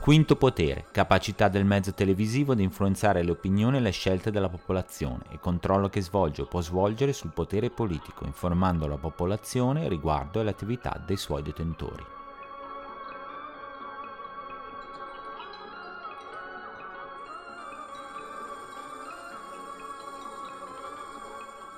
Quinto 0.00 0.36
potere, 0.36 0.86
capacità 0.90 1.48
del 1.48 1.66
mezzo 1.66 1.92
televisivo 1.92 2.54
di 2.54 2.62
influenzare 2.62 3.22
le 3.22 3.32
opinioni 3.32 3.76
e 3.76 3.80
le 3.80 3.90
scelte 3.90 4.30
della 4.30 4.48
popolazione 4.48 5.24
e 5.28 5.38
controllo 5.38 5.90
che 5.90 6.00
svolge 6.00 6.42
o 6.42 6.46
può 6.46 6.62
svolgere 6.62 7.12
sul 7.12 7.32
potere 7.34 7.68
politico, 7.68 8.24
informando 8.24 8.86
la 8.86 8.96
popolazione 8.96 9.86
riguardo 9.86 10.40
alle 10.40 10.48
attività 10.48 10.98
dei 11.04 11.18
suoi 11.18 11.42
detentori. 11.42 12.04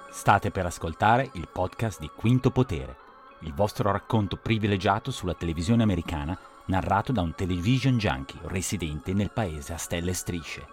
State 0.09 0.51
per 0.53 0.67
ascoltare 0.67 1.31
il 1.33 1.49
podcast 1.51 1.99
di 1.99 2.11
Quinto 2.15 2.53
Potere, 2.53 2.97
il 3.41 3.55
vostro 3.55 3.91
racconto 3.91 4.37
privilegiato 4.37 5.11
sulla 5.11 5.35
televisione 5.35 5.83
americana 5.83 6.39
narrato 6.71 7.13
da 7.13 7.21
un 7.21 7.35
television 7.35 7.99
junkie 7.99 8.41
residente 8.45 9.13
nel 9.13 9.31
paese 9.31 9.75
a 9.75 9.77
stelle 9.77 10.11
e 10.11 10.15
strisce. 10.15 10.67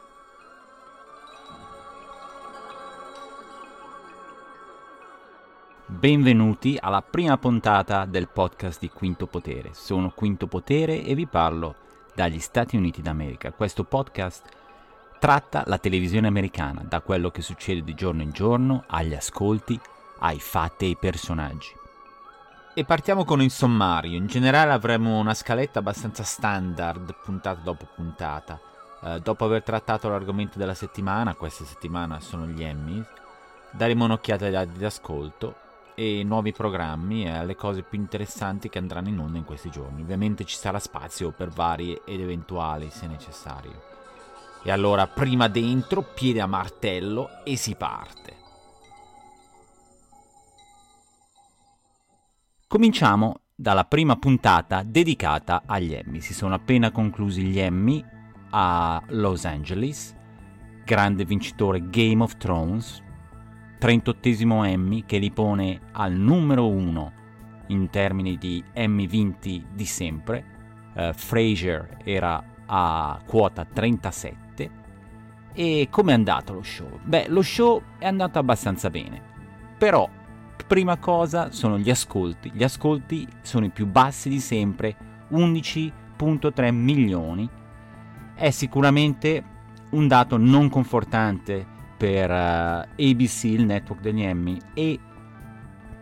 Benvenuti 5.87 6.77
alla 6.79 7.01
prima 7.01 7.37
puntata 7.37 8.05
del 8.05 8.29
podcast 8.29 8.79
di 8.79 8.89
Quinto 8.89 9.25
Potere. 9.25 9.71
Sono 9.73 10.11
Quinto 10.11 10.45
Potere 10.45 11.03
e 11.03 11.15
vi 11.15 11.25
parlo 11.25 11.75
dagli 12.13 12.39
Stati 12.39 12.75
Uniti 12.75 13.01
d'America. 13.01 13.51
Questo 13.51 13.83
podcast 13.83 14.45
tratta 15.19 15.63
la 15.65 15.79
televisione 15.79 16.27
americana, 16.27 16.83
da 16.87 17.01
quello 17.01 17.31
che 17.31 17.41
succede 17.41 17.83
di 17.83 17.95
giorno 17.95 18.21
in 18.21 18.31
giorno, 18.31 18.83
agli 18.87 19.15
ascolti, 19.15 19.79
ai 20.19 20.39
fatti 20.39 20.85
e 20.85 20.87
ai 20.89 20.97
personaggi. 20.97 21.76
E 22.77 22.85
partiamo 22.85 23.25
con 23.25 23.41
il 23.41 23.49
sommario. 23.49 24.15
In 24.15 24.27
generale 24.27 24.71
avremo 24.71 25.17
una 25.17 25.33
scaletta 25.33 25.79
abbastanza 25.79 26.21
standard, 26.21 27.15
puntata 27.23 27.59
dopo 27.63 27.87
puntata. 27.95 28.61
Eh, 29.01 29.19
dopo 29.19 29.45
aver 29.45 29.63
trattato 29.63 30.09
l'argomento 30.09 30.59
della 30.59 30.75
settimana, 30.75 31.33
questa 31.33 31.65
settimana 31.65 32.19
sono 32.19 32.45
gli 32.45 32.63
Emmy, 32.63 33.03
daremo 33.71 34.03
un'occhiata 34.03 34.45
ai 34.45 34.51
dati 34.51 34.77
di 34.77 34.85
ascolto 34.85 35.55
e 35.95 36.21
nuovi 36.23 36.51
programmi 36.51 37.25
e 37.25 37.31
alle 37.31 37.55
cose 37.55 37.81
più 37.81 37.97
interessanti 37.97 38.69
che 38.69 38.77
andranno 38.77 39.09
in 39.09 39.17
onda 39.17 39.39
in 39.39 39.43
questi 39.43 39.71
giorni. 39.71 40.03
Ovviamente 40.03 40.45
ci 40.45 40.55
sarà 40.55 40.77
spazio 40.77 41.31
per 41.31 41.49
vari 41.49 41.99
ed 42.05 42.21
eventuali 42.21 42.91
se 42.91 43.07
necessario. 43.07 43.81
E 44.61 44.69
allora 44.69 45.07
prima 45.07 45.47
dentro, 45.47 46.03
piede 46.03 46.41
a 46.41 46.45
martello 46.45 47.43
e 47.43 47.55
si 47.57 47.73
parte. 47.73 48.36
Cominciamo 52.69 53.43
dalla 53.55 53.85
prima 53.85 54.17
puntata 54.17 54.83
dedicata 54.83 55.63
agli 55.65 55.93
Emmy. 55.93 56.19
Si 56.19 56.33
sono 56.33 56.53
appena 56.53 56.91
conclusi 56.91 57.43
gli 57.43 57.59
Emmy 57.59 58.03
a 58.49 59.01
Los 59.11 59.45
Angeles, 59.45 60.13
grande 60.83 61.23
vincitore 61.23 61.87
Game 61.89 62.21
of 62.21 62.35
Thrones, 62.35 63.01
38 63.79 64.65
Emmy 64.65 65.05
che 65.05 65.17
li 65.17 65.31
pone 65.31 65.79
al 65.93 66.11
numero 66.11 66.67
uno 66.67 67.13
in 67.67 67.89
termini 67.89 68.37
di 68.37 68.61
Emmy 68.73 69.07
vinti 69.07 69.65
di 69.73 69.85
sempre. 69.85 70.91
Uh, 70.93 71.13
Frasier 71.13 71.99
era 72.03 72.43
a 72.65 73.17
quota 73.25 73.63
37. 73.63 74.71
E 75.53 75.87
come 75.89 76.11
è 76.11 76.15
andato 76.15 76.51
lo 76.51 76.63
show? 76.63 76.99
Beh, 77.01 77.29
lo 77.29 77.41
show 77.43 77.81
è 77.97 78.07
andato 78.07 78.39
abbastanza 78.39 78.89
bene, 78.89 79.21
però 79.77 80.09
prima 80.65 80.97
cosa 80.97 81.51
sono 81.51 81.77
gli 81.77 81.89
ascolti. 81.89 82.51
Gli 82.53 82.63
ascolti 82.63 83.27
sono 83.41 83.65
i 83.65 83.69
più 83.69 83.85
bassi 83.85 84.29
di 84.29 84.39
sempre, 84.39 84.95
11.3 85.31 86.71
milioni. 86.71 87.49
È 88.33 88.49
sicuramente 88.49 89.43
un 89.91 90.07
dato 90.07 90.37
non 90.37 90.69
confortante 90.69 91.65
per 91.97 92.29
uh, 92.29 92.33
eh, 92.95 93.09
ABC, 93.11 93.45
il 93.45 93.65
network 93.65 94.01
degli 94.01 94.21
Emmy, 94.21 94.57
e 94.73 94.99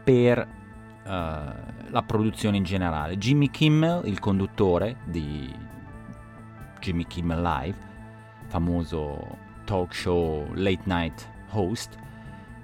per 0.04 0.40
uh, 0.40 1.08
la 1.08 2.04
produzione 2.06 2.58
in 2.58 2.64
generale. 2.64 3.18
Jimmy 3.18 3.50
Kimmel, 3.50 4.02
il 4.06 4.20
conduttore 4.20 4.98
di 5.06 5.54
Jimmy 6.80 7.06
Kimmel 7.06 7.42
Live, 7.42 7.78
famoso 8.48 9.38
talk 9.64 9.94
show 9.94 10.46
late 10.54 10.82
night 10.84 11.28
host, 11.50 11.98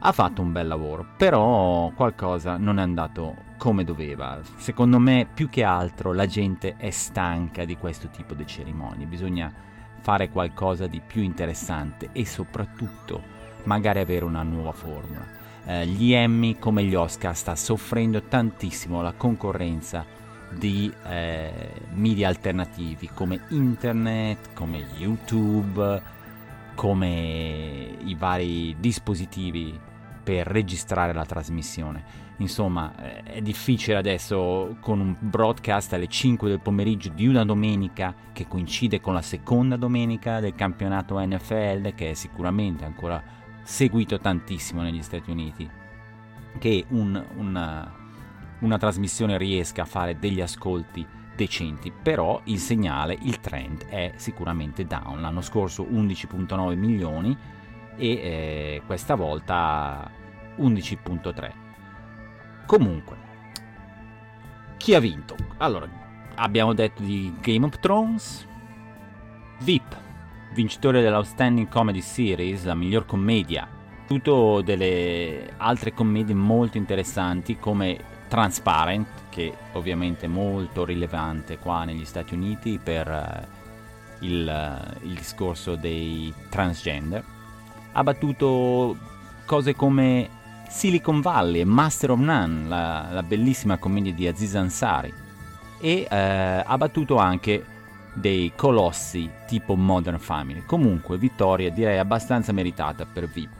ha 0.03 0.11
fatto 0.11 0.41
un 0.41 0.51
bel 0.51 0.67
lavoro, 0.67 1.05
però 1.15 1.91
qualcosa 1.95 2.57
non 2.57 2.79
è 2.79 2.81
andato 2.81 3.49
come 3.57 3.83
doveva. 3.83 4.39
Secondo 4.55 4.97
me, 4.97 5.27
più 5.31 5.47
che 5.47 5.63
altro, 5.63 6.11
la 6.11 6.25
gente 6.25 6.75
è 6.77 6.89
stanca 6.89 7.65
di 7.65 7.77
questo 7.77 8.09
tipo 8.09 8.33
di 8.33 8.47
cerimonie. 8.47 9.05
Bisogna 9.05 9.53
fare 9.99 10.29
qualcosa 10.29 10.87
di 10.87 10.99
più 11.05 11.21
interessante 11.21 12.09
e 12.13 12.25
soprattutto 12.25 13.21
magari 13.65 13.99
avere 13.99 14.25
una 14.25 14.41
nuova 14.41 14.71
formula. 14.71 15.39
Eh, 15.65 15.85
gli 15.85 16.13
Emmy, 16.13 16.57
come 16.57 16.83
gli 16.83 16.95
Oscar, 16.95 17.35
sta 17.35 17.55
soffrendo 17.55 18.23
tantissimo 18.23 19.03
la 19.03 19.13
concorrenza 19.13 20.03
di 20.49 20.91
eh, 21.07 21.73
media 21.93 22.27
alternativi 22.27 23.07
come 23.13 23.41
internet, 23.49 24.53
come 24.55 24.83
YouTube, 24.97 26.01
come 26.73 27.97
i 28.03 28.15
vari 28.15 28.75
dispositivi 28.79 29.89
per 30.23 30.47
registrare 30.47 31.13
la 31.13 31.25
trasmissione. 31.25 32.29
Insomma, 32.37 32.93
eh, 32.97 33.23
è 33.23 33.41
difficile 33.41 33.97
adesso 33.97 34.77
con 34.79 34.99
un 34.99 35.15
broadcast 35.19 35.93
alle 35.93 36.07
5 36.07 36.49
del 36.49 36.59
pomeriggio 36.59 37.09
di 37.09 37.27
una 37.27 37.45
domenica 37.45 38.13
che 38.33 38.47
coincide 38.47 38.99
con 38.99 39.13
la 39.13 39.21
seconda 39.21 39.75
domenica 39.75 40.39
del 40.39 40.55
campionato 40.55 41.19
NFL, 41.19 41.93
che 41.93 42.11
è 42.11 42.13
sicuramente 42.13 42.85
ancora 42.85 43.21
seguito 43.63 44.19
tantissimo 44.19 44.81
negli 44.81 45.01
Stati 45.03 45.29
Uniti, 45.29 45.69
che 46.57 46.85
un, 46.89 47.23
una, 47.35 47.91
una 48.59 48.77
trasmissione 48.77 49.37
riesca 49.37 49.83
a 49.83 49.85
fare 49.85 50.17
degli 50.17 50.41
ascolti 50.41 51.05
decenti, 51.35 51.91
però 51.91 52.41
il 52.45 52.59
segnale, 52.59 53.17
il 53.21 53.39
trend 53.39 53.85
è 53.85 54.13
sicuramente 54.15 54.85
down. 54.85 55.21
L'anno 55.21 55.41
scorso 55.41 55.83
11.9 55.83 56.75
milioni 56.75 57.37
e 57.97 58.11
eh, 58.11 58.81
questa 58.85 59.15
volta 59.15 60.09
11.3. 60.57 61.51
Comunque, 62.65 63.17
chi 64.77 64.95
ha 64.95 64.99
vinto? 64.99 65.35
Allora, 65.57 65.87
abbiamo 66.35 66.73
detto 66.73 67.03
di 67.03 67.33
Game 67.41 67.65
of 67.65 67.79
Thrones, 67.79 68.47
VIP, 69.59 69.97
vincitore 70.53 71.01
dell'Outstanding 71.01 71.67
Comedy 71.67 72.01
Series, 72.01 72.63
la 72.63 72.75
miglior 72.75 73.05
commedia, 73.05 73.67
tutto 74.07 74.61
delle 74.61 75.53
altre 75.57 75.93
commedie 75.93 76.33
molto 76.35 76.77
interessanti 76.77 77.57
come 77.57 78.09
Transparent, 78.27 79.07
che 79.29 79.53
ovviamente 79.73 80.25
è 80.25 80.29
molto 80.29 80.85
rilevante 80.85 81.57
qua 81.57 81.83
negli 81.83 82.05
Stati 82.05 82.33
Uniti 82.33 82.79
per 82.81 83.07
uh, 83.07 84.25
il, 84.25 84.47
uh, 84.47 85.05
il 85.05 85.13
discorso 85.13 85.75
dei 85.75 86.33
transgender 86.49 87.23
ha 87.93 88.03
battuto 88.03 88.97
cose 89.45 89.75
come 89.75 90.29
Silicon 90.69 91.19
Valley 91.19 91.61
e 91.61 91.65
Master 91.65 92.11
of 92.11 92.19
None, 92.19 92.67
la, 92.67 93.07
la, 93.11 93.23
bellissima 93.23 93.77
commedia 93.77 94.13
di 94.13 94.27
Aziz 94.27 94.55
Ansari, 94.55 95.13
e 95.79 96.07
eh, 96.09 96.63
ha 96.65 96.77
battuto 96.77 97.17
anche 97.17 97.65
dei 98.13 98.53
colossi 98.55 99.29
tipo 99.47 99.75
Modern 99.75 100.19
Family. 100.19 100.63
Comunque, 100.65 101.17
vittoria 101.17 101.69
direi 101.69 101.97
abbastanza 101.97 102.51
meritata 102.51 103.05
per 103.05 103.27
VIP. 103.27 103.59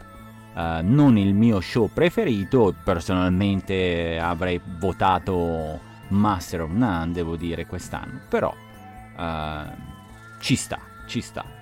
Uh, 0.54 0.80
non 0.82 1.18
il 1.18 1.34
mio 1.34 1.62
show 1.62 1.90
preferito, 1.94 2.76
personalmente 2.84 4.20
avrei 4.20 4.60
votato 4.80 5.80
Master 6.10 6.64
of 6.64 6.72
None, 6.72 7.14
devo 7.14 7.38
dire, 7.38 7.66
quest'anno, 7.66 8.20
però 8.28 8.54
uh, 9.16 9.72
ci 10.40 10.56
sta, 10.56 10.80
ci 11.08 11.22
sta 11.22 11.60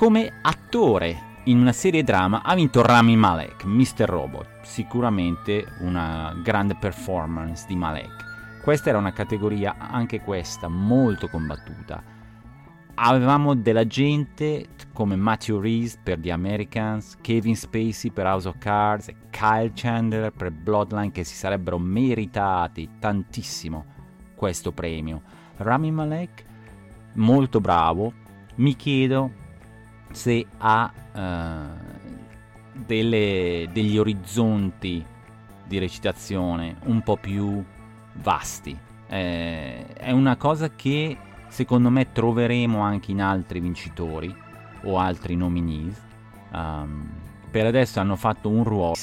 come 0.00 0.32
attore 0.40 1.42
in 1.44 1.60
una 1.60 1.72
serie 1.72 2.02
drama 2.02 2.42
ha 2.42 2.54
vinto 2.54 2.80
Rami 2.80 3.16
Malek, 3.16 3.64
Mr. 3.64 4.08
Robot, 4.08 4.62
sicuramente 4.62 5.66
una 5.80 6.34
grande 6.42 6.74
performance 6.74 7.66
di 7.68 7.76
Malek. 7.76 8.62
Questa 8.62 8.88
era 8.88 8.96
una 8.96 9.12
categoria, 9.12 9.76
anche 9.76 10.22
questa, 10.22 10.68
molto 10.68 11.28
combattuta. 11.28 12.02
Avevamo 12.94 13.54
della 13.54 13.86
gente 13.86 14.68
come 14.94 15.16
Matthew 15.16 15.60
Reese 15.60 15.98
per 16.02 16.18
The 16.18 16.32
Americans, 16.32 17.18
Kevin 17.20 17.54
Spacey 17.54 18.10
per 18.10 18.24
House 18.24 18.48
of 18.48 18.56
Cards 18.56 19.12
Kyle 19.28 19.72
Chandler 19.74 20.32
per 20.32 20.50
Bloodline 20.50 21.12
che 21.12 21.24
si 21.24 21.34
sarebbero 21.34 21.78
meritati 21.78 22.88
tantissimo 22.98 23.84
questo 24.34 24.72
premio. 24.72 25.20
Rami 25.58 25.90
Malek, 25.90 26.44
molto 27.16 27.60
bravo, 27.60 28.14
mi 28.54 28.74
chiedo 28.76 29.39
se 30.10 30.46
ha 30.58 30.92
uh, 31.12 31.98
delle, 32.72 33.68
degli 33.72 33.98
orizzonti 33.98 35.04
di 35.66 35.78
recitazione 35.78 36.76
un 36.84 37.02
po' 37.02 37.16
più 37.16 37.64
vasti. 38.14 38.76
Eh, 39.08 39.86
è 39.86 40.10
una 40.10 40.36
cosa 40.36 40.70
che 40.70 41.16
secondo 41.48 41.90
me 41.90 42.12
troveremo 42.12 42.80
anche 42.80 43.10
in 43.10 43.20
altri 43.20 43.60
vincitori 43.60 44.34
o 44.84 44.98
altri 44.98 45.36
nominees. 45.36 46.00
Um, 46.52 47.08
per 47.50 47.66
adesso 47.66 48.00
hanno 48.00 48.16
fatto 48.16 48.48
un 48.48 48.64
ruolo, 48.64 48.94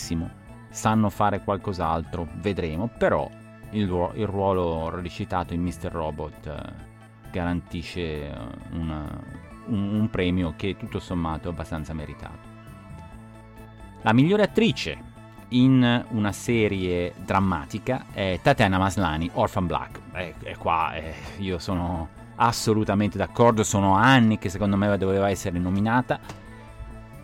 sanno 0.70 1.10
fare 1.10 1.42
qualcos'altro, 1.44 2.28
vedremo, 2.36 2.90
però 2.98 3.30
il, 3.72 3.88
ruolo, 3.88 4.14
il 4.16 4.28
ruolo 4.28 4.90
recitato 4.90 5.54
in 5.54 5.62
Mr. 5.62 5.92
Robot 5.92 6.46
uh, 6.46 7.30
garantisce 7.32 8.32
uh, 8.34 8.78
una, 8.78 9.22
un, 9.68 10.00
un 10.00 10.10
premio 10.10 10.54
che 10.56 10.76
tutto 10.78 11.00
sommato 11.00 11.48
è 11.48 11.52
abbastanza 11.52 11.94
meritato. 11.94 12.56
La 14.02 14.14
migliore 14.14 14.44
attrice 14.44 14.98
in 15.50 16.06
una 16.10 16.32
serie 16.32 17.14
drammatica 17.24 18.06
è 18.12 18.40
Tatiana 18.42 18.78
Maslani, 18.78 19.30
Orphan 19.34 19.66
Black. 19.66 20.00
E, 20.14 20.36
e 20.44 20.56
qua 20.58 20.94
eh, 20.96 21.14
io 21.38 21.58
sono 21.60 22.10
assolutamente 22.36 23.18
d'accordo, 23.18 23.64
sono 23.64 23.96
anni 23.96 24.38
che 24.38 24.50
secondo 24.50 24.78
me 24.78 24.98
doveva 24.98 25.30
essere 25.30 25.58
nominata. 25.60 26.20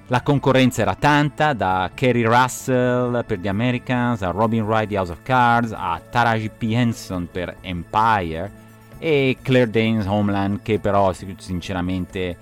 La 0.08 0.22
concorrenza 0.22 0.82
era 0.82 0.96
tanta, 0.96 1.54
da 1.54 1.90
Kerry 1.94 2.24
Russell 2.24 3.24
per 3.26 3.40
The 3.40 3.50
Americans, 3.50 4.22
a 4.22 4.32
Robin 4.32 4.64
Wright 4.64 4.88
di 4.88 4.96
House 4.96 5.12
of 5.12 5.22
Cards, 5.24 5.72
a 5.72 6.02
Taraji 6.10 6.50
P. 6.50 6.64
Henson 6.74 7.30
per 7.32 7.56
Empire 7.62 8.62
e 9.04 9.36
Claire 9.42 9.70
Danes 9.70 10.06
Homeland 10.06 10.62
che 10.62 10.80
però 10.80 11.12
sinceramente 11.12 12.38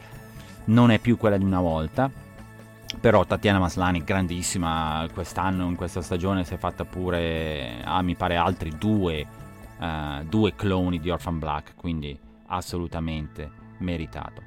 non 0.66 0.92
è 0.92 1.00
più 1.00 1.18
quella 1.18 1.38
di 1.38 1.44
una 1.44 1.60
volta. 1.60 2.12
Però 3.00 3.25
Tatiana 3.25 3.58
Maslani 3.58 4.04
grandissima 4.04 5.08
quest'anno, 5.12 5.66
in 5.66 5.75
questa 5.75 6.04
stagione 6.04 6.44
si 6.44 6.54
è 6.54 6.58
fatta 6.58 6.86
pure, 6.86 7.81
ah, 7.84 8.04
mi 8.04 8.16
pare 8.16 8.36
altri 8.36 8.72
due, 8.78 9.25
uh, 9.80 10.24
due 10.24 10.54
cloni 10.54 11.00
di 11.00 11.10
Orphan 11.10 11.40
Black, 11.40 11.74
quindi 11.75 12.16
assolutamente 12.48 13.50
meritato. 13.80 14.44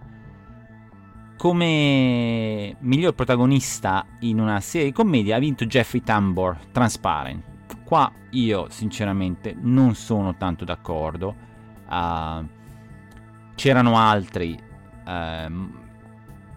Come 1.37 2.77
miglior 2.79 3.15
protagonista 3.15 4.07
in 4.21 4.39
una 4.39 4.61
serie 4.61 4.89
di 4.89 4.93
commedia 4.93 5.35
ha 5.35 5.41
vinto 5.41 5.65
Jeffrey 5.65 6.03
Tambor, 6.03 6.59
Transparent. 6.71 7.43
Qua 7.83 8.13
io 8.31 8.67
sinceramente 8.69 9.57
non 9.59 9.97
sono 9.97 10.37
tanto 10.37 10.65
d'accordo. 10.65 11.53
Uh, 11.89 12.47
c'erano 13.55 13.97
altri 13.99 14.59
uh, 15.07 15.71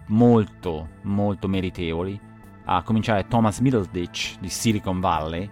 molto 0.06 0.88
molto 1.02 1.48
meritevoli, 1.48 2.18
a 2.64 2.82
cominciare 2.82 3.26
Thomas 3.26 3.60
Middleditch 3.60 4.38
di 4.40 4.48
Silicon 4.48 5.00
Valley 5.00 5.48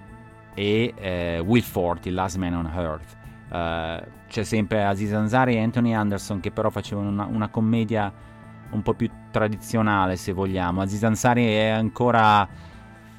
e 0.55 1.39
uh, 1.41 1.45
Will 1.45 1.63
Ford 1.63 2.05
Last 2.07 2.37
Man 2.37 2.55
on 2.55 2.67
Earth. 2.67 3.17
Uh, 3.49 4.05
c'è 4.29 4.43
sempre 4.43 4.85
Aziz 4.85 5.13
Ansari 5.13 5.55
e 5.55 5.61
Anthony 5.61 5.95
Anderson 5.95 6.41
che 6.41 6.51
però 6.51 6.69
facevano 6.69 7.09
una, 7.09 7.27
una, 7.27 7.49
commedia 7.49 8.13
un 8.71 8.83
po' 8.83 8.95
più 8.95 9.09
tradizionale 9.31 10.17
se 10.17 10.33
vogliamo. 10.33 10.81
Aziz 10.81 11.05
Ansari 11.05 11.47
è 11.47 11.69
ancora 11.69 12.49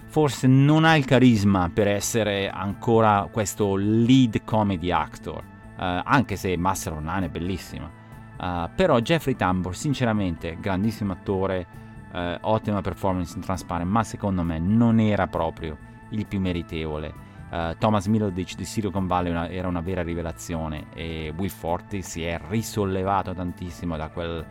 forse 0.07 0.47
non 0.47 0.83
ha 0.83 0.95
il 0.95 1.05
carisma 1.05 1.69
per 1.73 1.87
essere 1.87 2.49
ancora 2.49 3.27
questo 3.31 3.75
lead 3.75 4.43
comedy 4.43 4.91
actor, 4.91 5.43
anche 5.79 6.35
se 6.35 6.55
Master 6.57 6.93
Ronan 6.93 7.23
è 7.23 7.29
bellissima. 7.29 7.89
Uh, 8.37 8.69
però 8.75 8.99
Jeffrey 8.99 9.35
Tambor, 9.35 9.75
sinceramente, 9.75 10.57
grandissimo 10.59 11.13
attore, 11.13 11.65
uh, 12.11 12.37
ottima 12.41 12.81
performance 12.81 13.35
in 13.35 13.41
Transparent, 13.41 13.89
ma 13.89 14.03
secondo 14.03 14.43
me 14.43 14.59
non 14.59 14.99
era 14.99 15.27
proprio 15.27 15.77
il 16.09 16.25
più 16.25 16.39
meritevole 16.39 17.25
Uh, 17.49 17.77
Thomas 17.77 18.07
Middleditch 18.07 18.55
di 18.55 18.65
Silicon 18.65 19.07
Valley 19.07 19.31
una, 19.31 19.47
era 19.49 19.69
una 19.69 19.79
vera 19.79 20.01
rivelazione 20.01 20.87
e 20.93 21.33
Will 21.33 21.47
Forti 21.49 22.01
si 22.01 22.21
è 22.23 22.37
risollevato 22.49 23.33
tantissimo 23.33 23.95
da, 23.95 24.09
quel, 24.09 24.45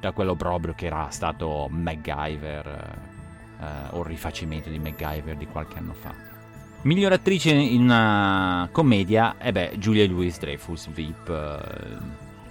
da 0.00 0.10
quell'obrobrio 0.10 0.74
che 0.74 0.86
era 0.86 1.08
stato 1.10 1.68
MacGyver 1.70 2.98
uh, 3.60 3.96
o 3.96 4.00
il 4.00 4.06
rifacimento 4.06 4.70
di 4.70 4.80
MacGyver 4.80 5.36
di 5.36 5.46
qualche 5.46 5.78
anno 5.78 5.92
fa. 5.92 6.31
Miglior 6.82 7.12
attrice 7.12 7.50
in 7.50 7.82
una 7.82 8.68
commedia, 8.72 9.36
e 9.38 9.48
eh 9.48 9.52
beh, 9.52 9.72
Julia 9.78 10.06
Louis 10.08 10.36
Dreyfus, 10.38 10.88
VIP, 10.88 11.28
uh, 11.28 12.02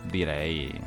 direi, 0.10 0.80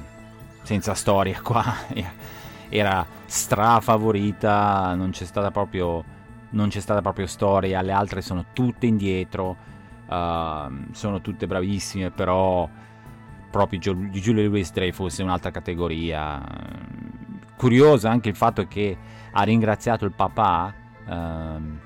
senza 0.63 0.95
storia 0.95 1.41
qua, 1.43 1.63
era 2.71 3.07
strafavorita, 3.27 4.95
non 4.95 5.11
c'è 5.11 5.27
stata 5.27 5.51
proprio 5.51 6.15
non 6.55 6.69
c'è 6.69 6.81
stata 6.81 7.03
proprio 7.03 7.27
storia, 7.27 7.83
le 7.83 7.93
altre 7.93 8.23
sono 8.23 8.47
tutte 8.53 8.87
indietro, 8.87 9.57
uh, 10.07 10.93
sono 10.93 11.21
tutte 11.21 11.47
bravissime, 11.47 12.11
però 12.11 12.69
proprio 13.51 13.79
di 13.79 14.21
Julia 14.21 14.45
Louis 14.45 14.73
Dreyfus 14.73 15.19
è 15.19 15.23
un'altra 15.23 15.51
categoria. 15.51 16.43
Curioso 17.57 18.09
anche 18.09 18.31
il 18.31 18.37
fatto 18.37 18.67
che 18.67 18.97
ha 19.33 19.43
ringraziato 19.43 20.05
il 20.05 20.13
papà. 20.13 20.73
Uh, 21.07 21.84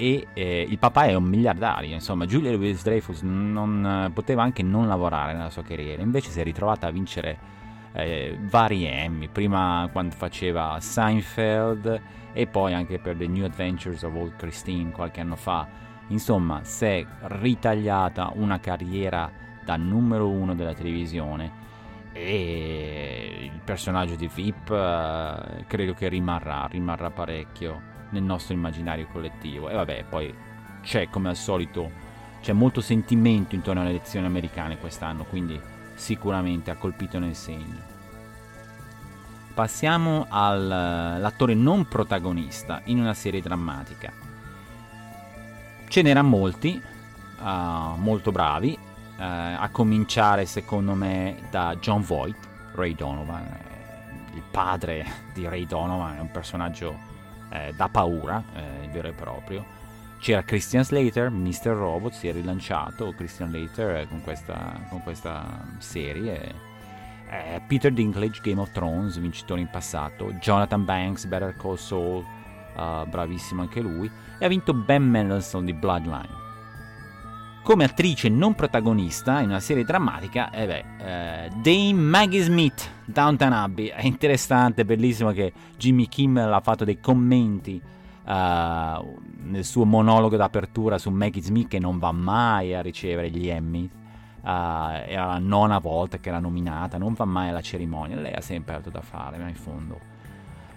e 0.00 0.28
eh, 0.32 0.64
il 0.68 0.78
papà 0.78 1.06
è 1.06 1.14
un 1.14 1.24
miliardario, 1.24 1.92
insomma, 1.92 2.24
Julia 2.24 2.52
Louis 2.52 2.80
Dreyfus 2.84 3.22
non, 3.22 4.12
poteva 4.14 4.44
anche 4.44 4.62
non 4.62 4.86
lavorare 4.86 5.32
nella 5.32 5.50
sua 5.50 5.64
carriera, 5.64 6.02
invece 6.02 6.30
si 6.30 6.38
è 6.38 6.44
ritrovata 6.44 6.86
a 6.86 6.92
vincere 6.92 7.36
eh, 7.94 8.38
vari 8.42 8.84
Emmy, 8.84 9.26
prima 9.26 9.88
quando 9.90 10.14
faceva 10.14 10.78
Seinfeld 10.78 12.00
e 12.32 12.46
poi 12.46 12.74
anche 12.74 13.00
per 13.00 13.16
The 13.16 13.26
New 13.26 13.44
Adventures 13.44 14.04
of 14.04 14.14
Old 14.14 14.36
Christine 14.36 14.92
qualche 14.92 15.20
anno 15.20 15.34
fa. 15.34 15.66
Insomma, 16.10 16.62
si 16.62 16.84
è 16.84 17.06
ritagliata 17.22 18.30
una 18.36 18.60
carriera 18.60 19.28
da 19.64 19.74
numero 19.74 20.28
uno 20.28 20.54
della 20.54 20.74
televisione 20.74 21.66
e 22.12 23.50
il 23.52 23.60
personaggio 23.64 24.14
di 24.14 24.30
Vip 24.32 24.70
uh, 24.70 25.64
credo 25.66 25.92
che 25.94 26.08
rimarrà, 26.08 26.68
rimarrà 26.70 27.10
parecchio 27.10 27.96
nel 28.10 28.22
nostro 28.22 28.54
immaginario 28.54 29.06
collettivo. 29.10 29.68
E 29.68 29.74
vabbè, 29.74 30.04
poi 30.08 30.34
c'è 30.82 31.08
come 31.08 31.28
al 31.28 31.36
solito, 31.36 31.90
c'è 32.40 32.52
molto 32.52 32.80
sentimento 32.80 33.54
intorno 33.54 33.80
alle 33.80 33.90
elezioni 33.90 34.26
americane 34.26 34.78
quest'anno, 34.78 35.24
quindi 35.24 35.60
sicuramente 35.94 36.70
ha 36.70 36.76
colpito 36.76 37.18
nel 37.18 37.34
segno. 37.34 37.96
Passiamo 39.52 40.26
all'attore 40.28 41.54
non 41.54 41.88
protagonista 41.88 42.80
in 42.84 43.00
una 43.00 43.14
serie 43.14 43.42
drammatica. 43.42 44.12
Ce 45.88 46.02
n'erano 46.02 46.28
molti, 46.28 46.80
uh, 47.40 47.96
molto 47.96 48.30
bravi, 48.30 48.78
uh, 48.78 49.16
a 49.16 49.68
cominciare 49.72 50.46
secondo 50.46 50.94
me 50.94 51.48
da 51.50 51.74
John 51.80 52.02
Voight, 52.02 52.36
Ray 52.74 52.94
Donovan, 52.94 53.42
eh, 53.42 54.36
il 54.36 54.42
padre 54.48 55.04
di 55.32 55.48
Ray 55.48 55.66
Donovan, 55.66 56.16
è 56.16 56.20
un 56.20 56.30
personaggio 56.30 57.07
eh, 57.50 57.72
da 57.76 57.88
paura, 57.88 58.42
eh, 58.54 58.88
vero 58.92 59.08
e 59.08 59.12
proprio. 59.12 59.76
C'era 60.18 60.42
Christian 60.42 60.84
Slater, 60.84 61.30
Mr. 61.30 61.68
Robot, 61.68 62.12
si 62.12 62.28
è 62.28 62.32
rilanciato 62.32 63.12
Christian 63.16 63.50
Slater 63.50 63.96
eh, 63.96 64.08
con 64.08 64.20
questa, 64.22 64.80
con 64.88 65.02
questa 65.02 65.64
serie 65.78 66.66
eh, 67.30 67.60
Peter 67.66 67.92
Dinklage, 67.92 68.40
Game 68.42 68.60
of 68.60 68.70
Thrones, 68.72 69.18
vincitore 69.18 69.60
in 69.60 69.68
passato, 69.68 70.32
Jonathan 70.40 70.84
Banks, 70.84 71.26
Better 71.26 71.54
Call 71.56 71.76
Saul, 71.76 72.24
uh, 72.74 73.06
bravissimo 73.06 73.62
anche 73.62 73.80
lui, 73.80 74.10
e 74.38 74.44
ha 74.44 74.48
vinto 74.48 74.72
Ben 74.72 75.02
Mendelsohn 75.02 75.64
di 75.64 75.72
Bloodline. 75.72 76.46
Come 77.68 77.84
attrice 77.84 78.30
non 78.30 78.54
protagonista 78.54 79.40
in 79.40 79.50
una 79.50 79.60
serie 79.60 79.84
drammatica, 79.84 80.50
eh 80.52 80.66
beh, 80.66 80.84
eh, 81.44 81.50
Dame 81.50 81.92
Maggie 81.92 82.40
Smith, 82.40 82.90
Downton 83.04 83.52
Abbey, 83.52 83.88
è 83.88 84.06
interessante, 84.06 84.86
bellissimo 84.86 85.32
che 85.32 85.52
Jimmy 85.76 86.08
Kimmel 86.08 86.50
ha 86.50 86.60
fatto 86.60 86.86
dei 86.86 86.98
commenti 86.98 87.78
uh, 88.24 88.30
nel 88.30 89.64
suo 89.64 89.84
monologo 89.84 90.36
d'apertura 90.36 90.96
su 90.96 91.10
Maggie 91.10 91.42
Smith 91.42 91.68
che 91.68 91.78
non 91.78 91.98
va 91.98 92.10
mai 92.10 92.74
a 92.74 92.80
ricevere 92.80 93.28
gli 93.28 93.48
Emmy 93.50 93.84
uh, 93.84 94.46
era 94.46 95.26
la 95.26 95.38
nona 95.38 95.78
volta 95.78 96.16
che 96.16 96.30
era 96.30 96.38
nominata, 96.38 96.96
non 96.96 97.12
va 97.12 97.26
mai 97.26 97.50
alla 97.50 97.60
cerimonia, 97.60 98.16
lei 98.16 98.32
ha 98.32 98.40
sempre 98.40 98.76
altro 98.76 98.90
da 98.90 99.02
fare, 99.02 99.36
ma 99.36 99.46
in 99.46 99.54
fondo, 99.54 100.00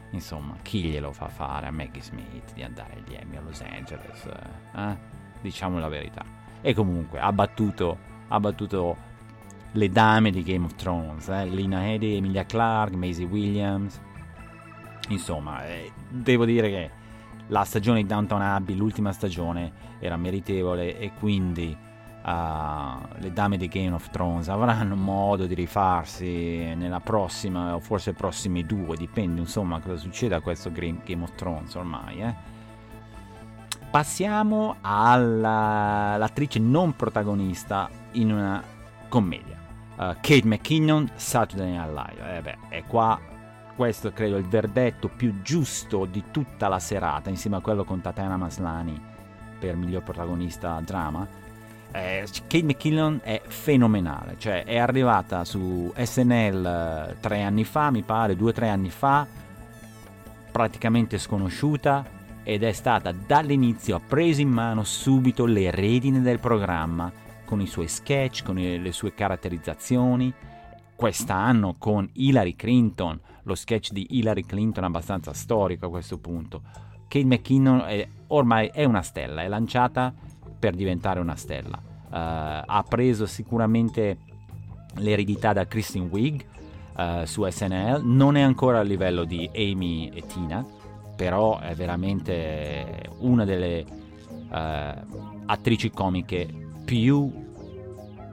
insomma, 0.10 0.58
chi 0.62 0.82
glielo 0.82 1.14
fa 1.14 1.30
fare 1.30 1.68
a 1.68 1.72
Maggie 1.72 2.02
Smith 2.02 2.52
di 2.54 2.64
andare 2.64 2.96
agli 2.96 3.16
Emmy 3.16 3.38
a 3.38 3.42
Los 3.42 3.62
Angeles? 3.62 4.30
Eh? 4.76 5.20
Diciamo 5.40 5.80
la 5.80 5.88
verità. 5.88 6.41
E 6.62 6.74
comunque 6.74 7.20
ha 7.20 7.32
battuto, 7.32 7.98
ha 8.28 8.40
battuto 8.40 9.10
le 9.74 9.90
dame 9.90 10.32
di 10.32 10.44
Game 10.44 10.66
of 10.66 10.76
Thrones, 10.76 11.28
eh? 11.30 11.46
Lina 11.48 11.88
Headey, 11.88 12.18
Emilia 12.18 12.46
Clarke, 12.46 12.96
Maisie 12.96 13.26
Williams. 13.26 14.00
Insomma, 15.10 15.66
eh, 15.68 15.92
devo 16.10 16.46
dire 16.46 16.70
che 16.70 16.92
la 17.48 17.64
stagione 17.64 18.02
di 18.02 18.08
Downton 18.08 18.42
Abbey, 18.42 18.76
l'ultima 18.76 19.12
stagione, 19.12 19.72
era 20.00 20.18
meritevole 20.18 20.98
e 20.98 21.12
quindi 21.20 21.76
uh, 22.24 22.30
le 23.18 23.34
dame 23.34 23.58
di 23.58 23.68
Game 23.68 23.92
of 23.92 24.10
Thrones 24.10 24.48
avranno 24.48 24.96
modo 24.96 25.46
di 25.46 25.54
rifarsi 25.54 26.74
nella 26.76 27.00
prossima 27.00 27.76
o 27.76 27.80
forse 27.80 28.14
prossimi 28.14 28.66
due, 28.66 28.96
dipende 28.96 29.42
insomma 29.42 29.80
cosa 29.80 29.98
succede 29.98 30.36
a 30.36 30.42
questo 30.42 30.72
Game 30.72 31.24
of 31.24 31.34
Thrones 31.36 31.76
ormai. 31.76 32.22
Eh. 32.22 32.36
Passiamo 33.92 34.78
all'attrice 34.80 36.60
non 36.60 36.96
protagonista 36.96 37.90
in 38.14 38.32
una 38.32 38.64
commedia. 39.10 39.60
Uh, 39.98 40.16
Kate 40.22 40.46
McKinnon, 40.46 41.12
Saturday 41.16 41.72
Night 41.72 41.90
Live. 41.90 42.38
Eh 42.38 42.42
beh, 42.42 42.58
è 42.70 42.84
qua 42.88 43.20
questo 43.76 44.14
credo 44.14 44.38
il 44.38 44.48
verdetto 44.48 45.10
più 45.10 45.42
giusto 45.42 46.06
di 46.06 46.24
tutta 46.32 46.70
la 46.70 46.80
serata, 46.80 47.30
insieme 47.30 47.58
a 47.58 47.60
quello 47.60 47.84
con 47.84 48.00
Tatiana 48.00 48.38
Maslani 48.38 48.98
per 49.60 49.76
miglior 49.76 50.04
protagonista 50.04 50.82
drama. 50.86 51.28
Eh, 51.92 52.26
Kate 52.48 52.64
McKinnon 52.64 53.20
è 53.22 53.42
fenomenale, 53.46 54.36
cioè 54.38 54.64
è 54.64 54.78
arrivata 54.78 55.44
su 55.44 55.92
SNL 55.94 56.66
eh, 57.10 57.16
tre 57.20 57.42
anni 57.42 57.66
fa, 57.66 57.92
mi 57.92 58.04
pare, 58.04 58.38
due 58.38 58.52
o 58.52 58.54
tre 58.54 58.70
anni 58.70 58.90
fa, 58.90 59.28
praticamente 60.50 61.18
sconosciuta 61.18 62.20
ed 62.44 62.64
è 62.64 62.72
stata 62.72 63.12
dall'inizio, 63.12 63.96
ha 63.96 64.02
preso 64.06 64.42
in 64.42 64.50
mano 64.50 64.84
subito 64.84 65.46
le 65.46 65.70
redine 65.72 66.22
del 66.22 66.40
programma 66.40 67.12
con 67.46 67.62
i 67.62 67.68
suoi 67.68 67.88
sketch, 67.88 68.44
con 68.44 68.56
le 68.56 68.92
sue 68.92 69.14
caratterizzazioni. 69.14 70.34
Quest'anno 70.96 71.76
con 71.78 72.08
Hillary 72.14 72.56
Clinton, 72.56 73.20
lo 73.44 73.56
sketch 73.56 73.92
di 73.92 74.08
Hillary 74.12 74.46
Clinton 74.46 74.84
abbastanza 74.84 75.34
storico 75.34 75.88
a 75.88 75.90
questo 75.90 76.18
punto. 76.20 76.62
Kate 77.08 77.26
McKinnon 77.26 77.82
è, 77.88 78.08
ormai 78.28 78.70
è 78.72 78.86
una 78.86 79.02
stella, 79.02 79.42
è 79.42 79.48
lanciata 79.48 80.14
per 80.58 80.76
diventare 80.76 81.20
una 81.20 81.36
stella. 81.36 81.78
Uh, 81.78 82.64
ha 82.66 82.86
preso 82.88 83.26
sicuramente 83.26 84.18
l'eredità 84.96 85.54
da 85.54 85.66
Kristen 85.66 86.08
Wiig 86.12 86.46
uh, 86.96 87.26
su 87.26 87.46
SNL, 87.50 88.02
non 88.06 88.38
è 88.38 88.42
ancora 88.42 88.80
a 88.80 88.84
livello 88.84 89.24
di 89.24 89.50
Amy 89.54 90.10
e 90.14 90.26
Tina, 90.26 90.66
però 91.22 91.60
è 91.60 91.76
veramente 91.76 93.12
una 93.20 93.46
delle 93.46 93.86
uh, 94.50 95.46
attrici 95.46 95.92
comiche 95.92 96.50
più 96.84 97.32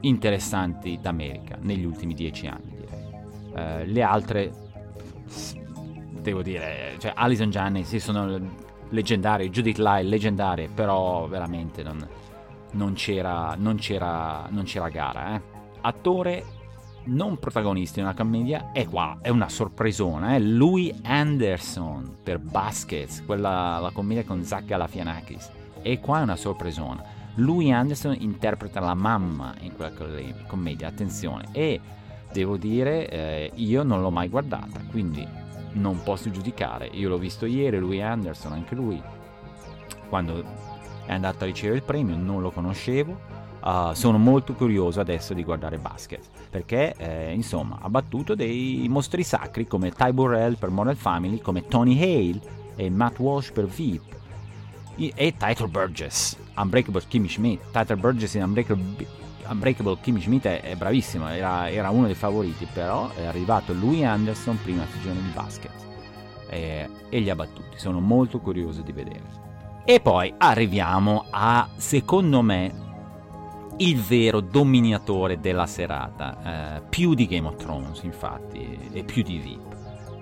interessanti 0.01 0.99
d'America 0.99 1.59
negli 1.61 1.85
ultimi 1.85 2.15
dieci 2.15 2.47
anni, 2.47 2.77
direi. 2.79 3.87
le 3.93 4.03
altre, 4.03 4.53
devo 6.19 6.41
dire, 6.41 6.95
cioè 6.99 7.13
Alison 7.15 7.51
Gianni, 7.51 7.85
sì, 7.85 8.01
sono 8.01 8.41
leggendarie, 8.89 9.51
Judith 9.51 9.77
Lyle 9.77 10.09
leggendarie, 10.09 10.71
però 10.75 11.27
veramente 11.27 11.83
non, 11.83 12.09
non, 12.73 12.95
c'era, 12.95 13.55
non, 13.55 13.77
c'era, 13.77 14.47
non 14.49 14.65
c'era 14.65 14.89
gara. 14.89 15.35
Eh. 15.35 15.43
Attore 15.83 16.45
non 17.09 17.39
protagonista 17.39 18.01
in 18.01 18.07
una 18.07 18.15
commedia 18.15 18.71
è 18.73 18.87
qua, 18.87 19.19
è 19.21 19.29
una 19.29 19.49
sorpresona, 19.49 20.35
eh. 20.35 20.41
Louis 20.41 20.93
Anderson 21.03 22.19
per 22.23 22.39
Baskets, 22.39 23.25
quella 23.25 23.79
la 23.79 23.91
commedia 23.91 24.25
con 24.25 24.45
Zach 24.45 24.65
Galafianakis. 24.65 25.51
E 25.83 26.01
qua 26.01 26.21
è 26.21 26.23
una 26.23 26.37
sorpresona. 26.37 27.03
Louis 27.37 27.73
Anderson 27.73 28.17
interpreta 28.19 28.81
la 28.81 28.95
mamma 28.95 29.55
in 29.61 29.75
quella 29.75 29.93
commedia, 30.47 30.89
attenzione. 30.89 31.49
E 31.53 31.81
devo 32.33 32.57
dire, 32.57 33.09
eh, 33.09 33.51
io 33.55 33.83
non 33.83 34.01
l'ho 34.01 34.11
mai 34.11 34.29
guardata, 34.29 34.81
quindi 34.91 35.27
non 35.73 36.03
posso 36.03 36.31
giudicare. 36.31 36.89
Io 36.93 37.09
l'ho 37.09 37.19
visto 37.19 37.47
ieri, 37.47 37.79
lui 37.79 38.03
Anderson, 38.03 38.53
anche 38.53 38.75
lui, 38.75 39.01
quando 40.09 40.43
è 41.07 41.13
andato 41.13 41.45
a 41.45 41.47
ricevere 41.47 41.77
il 41.79 41.85
premio, 41.85 42.17
non 42.17 42.43
lo 42.43 42.51
conoscevo. 42.51 43.38
Uh, 43.69 43.93
sono 43.93 44.17
molto 44.17 44.55
curioso 44.55 44.99
adesso 44.99 45.35
di 45.35 45.45
guardare 45.45 45.77
basket 45.77 46.25
perché 46.49 46.95
eh, 46.97 47.35
insomma 47.35 47.77
ha 47.83 47.91
battuto 47.91 48.35
dei 48.35 48.87
mostri 48.89 49.23
sacri 49.23 49.67
come 49.67 49.91
Ty 49.91 50.13
Burrell 50.13 50.57
per 50.57 50.71
Model 50.71 50.97
Family, 50.97 51.39
come 51.39 51.67
Tony 51.67 52.01
Hale 52.01 52.41
e 52.77 52.89
Matt 52.89 53.19
Walsh 53.19 53.51
per 53.51 53.67
Veep 53.67 54.17
e 54.97 55.35
Title 55.37 55.69
Burgess, 55.69 56.37
Unbreakable 56.57 57.03
Kimmy 57.07 57.29
Schmidt. 57.29 57.63
Title 57.71 57.97
Burgess 57.97 58.35
in 58.35 58.43
Unbreakable, 58.43 59.07
Unbreakable 59.49 59.99
Kimmy 60.01 60.21
Schmidt 60.21 60.47
è, 60.47 60.63
è 60.63 60.75
bravissimo, 60.75 61.29
era, 61.29 61.71
era, 61.71 61.91
uno 61.91 62.07
dei 62.07 62.15
favoriti, 62.15 62.67
però 62.73 63.11
è 63.15 63.27
arrivato 63.27 63.75
Louis 63.75 64.03
Anderson 64.03 64.59
prima 64.63 64.87
stagione 64.89 65.21
di 65.21 65.31
basket 65.35 65.73
e, 66.49 66.89
e 67.09 67.19
li 67.21 67.31
ha 67.31 67.35
battuti. 67.37 67.79
Sono 67.79 68.01
molto 68.01 68.41
curioso 68.41 68.81
di 68.81 68.93
vedere. 68.93 69.47
E 69.85 70.01
poi 70.01 70.35
arriviamo 70.37 71.27
a, 71.31 71.69
secondo 71.77 72.43
me, 72.43 72.87
il 73.79 74.01
vero 74.01 74.41
dominatore 74.41 75.39
della 75.39 75.67
serata, 75.67 76.77
eh, 76.77 76.83
più 76.89 77.15
di 77.15 77.27
Game 77.27 77.47
of 77.47 77.57
Thrones 77.57 78.03
infatti, 78.03 78.91
e 78.93 79.05
più 79.05 79.23
di 79.23 79.39
VIP. 79.39 79.77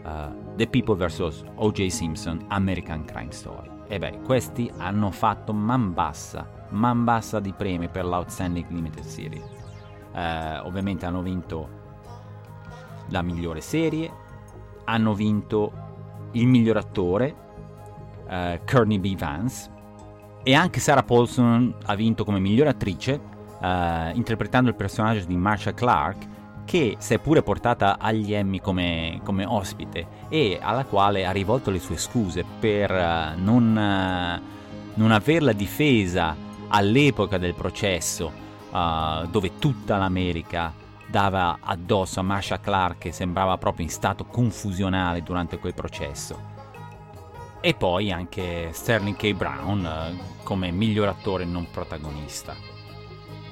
Uh, 0.04 0.54
The 0.54 0.68
People 0.68 0.94
vs. 0.94 1.42
O.J. 1.56 1.88
Simpson, 1.88 2.44
American 2.48 3.04
Crime 3.04 3.32
Story. 3.32 3.68
E 3.88 3.98
beh, 3.98 4.20
questi 4.25 4.70
hanno 4.76 5.10
fatto 5.10 5.52
man 5.52 5.92
bassa, 5.92 6.48
man 6.70 7.02
bassa 7.02 7.40
di 7.40 7.52
premi 7.52 7.88
per 7.88 8.04
l'Outstanding 8.04 8.66
Limited 8.70 9.02
Series. 9.02 9.44
Uh, 10.12 10.64
ovviamente 10.64 11.06
hanno 11.06 11.22
vinto 11.22 11.68
la 13.08 13.22
migliore 13.22 13.60
serie, 13.60 14.10
hanno 14.84 15.12
vinto 15.12 15.72
il 16.32 16.46
miglior 16.46 16.76
attore, 16.76 17.34
uh, 18.28 18.60
Courtney 18.64 18.98
B. 18.98 19.16
Vance 19.16 19.70
e 20.44 20.54
anche 20.54 20.78
Sarah 20.78 21.02
Paulson 21.02 21.75
ha 21.86 21.94
vinto 21.96 22.25
come 22.25 22.38
miglior 22.38 22.68
attrice 22.68 23.34
uh, 23.60 24.16
interpretando 24.16 24.70
il 24.70 24.76
personaggio 24.76 25.25
di 25.25 25.36
Marsha 25.36 25.75
Clark 25.75 26.34
che 26.64 26.96
si 26.98 27.14
è 27.14 27.18
pure 27.18 27.42
portata 27.42 27.96
agli 27.98 28.34
Emmy 28.34 28.60
come, 28.60 29.20
come, 29.22 29.46
ospite 29.46 30.06
e 30.28 30.58
alla 30.60 30.84
quale 30.84 31.25
ha 31.25 31.30
rivolto 31.30 31.70
le 31.70 31.78
sue 31.78 31.96
scuse 31.96 32.44
per 32.58 32.90
uh, 32.90 33.40
non, 33.40 33.70
uh, 33.70 34.42
non 34.94 35.10
averla 35.12 35.52
difesa 35.52 36.36
all'epoca 36.68 37.38
del 37.38 37.54
processo 37.54 38.32
uh, 38.70 39.26
dove 39.28 39.58
tutta 39.58 39.96
l'America 39.96 40.72
dava 41.06 41.58
addosso 41.60 42.18
a 42.18 42.25
Marsha 42.25 42.58
Clark 42.58 42.98
che 42.98 43.12
sembrava 43.12 43.56
proprio 43.58 43.84
in 43.84 43.92
stato 43.92 44.25
confusionale 44.25 45.22
durante 45.22 45.58
quel 45.58 45.72
processo 45.72 46.54
e 47.60 47.75
poi 47.75 48.12
anche 48.12 48.70
Sterling 48.72 49.16
K. 49.16 49.32
Brown 49.32 50.18
come 50.42 50.70
miglior 50.70 51.08
attore 51.08 51.44
non 51.44 51.68
protagonista. 51.70 52.75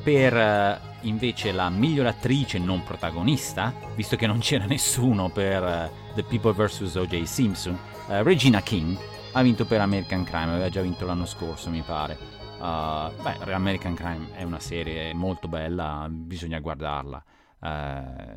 Per 0.05 0.35
uh, 0.35 1.07
invece 1.07 1.51
la 1.51 1.71
miglior 1.71 2.07
attrice 2.07 2.59
non 2.59 2.85
protagonista, 2.85 3.73
visto 3.95 4.17
che 4.17 4.27
non 4.27 4.39
c'era 4.39 4.67
nessuno 4.67 5.31
per 5.31 5.63
uh, 5.63 6.15
The 6.15 6.23
People 6.23 6.53
vs. 6.53 6.95
O.J. 6.95 7.23
Simpson, 7.23 7.77
Regina 8.07 8.61
King 8.61 8.97
ha 9.33 9.43
vinto 9.43 9.65
per 9.65 9.81
American 9.81 10.25
Crime, 10.25 10.53
aveva 10.53 10.69
già 10.69 10.83
vinto 10.83 11.07
l'anno 11.07 11.25
scorso 11.25 11.71
mi 11.71 11.81
pare. 11.81 12.19
beh, 12.59 13.53
American 13.53 13.95
Crime 13.95 14.29
è 14.35 14.43
una 14.43 14.61
serie 14.61 15.15
molto 15.15 15.49
bella, 15.49 16.07
bisogna 16.11 16.61
guardarla. 16.61 17.25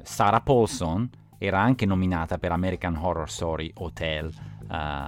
Sarah 0.04 0.42
Paulson 0.42 1.10
era 1.38 1.60
anche 1.60 1.86
nominata 1.86 2.38
per 2.38 2.54
American 2.54 2.96
Horror 2.96 3.30
Story 3.30 3.70
Hotel 3.76 4.32
Uh, 4.68 5.08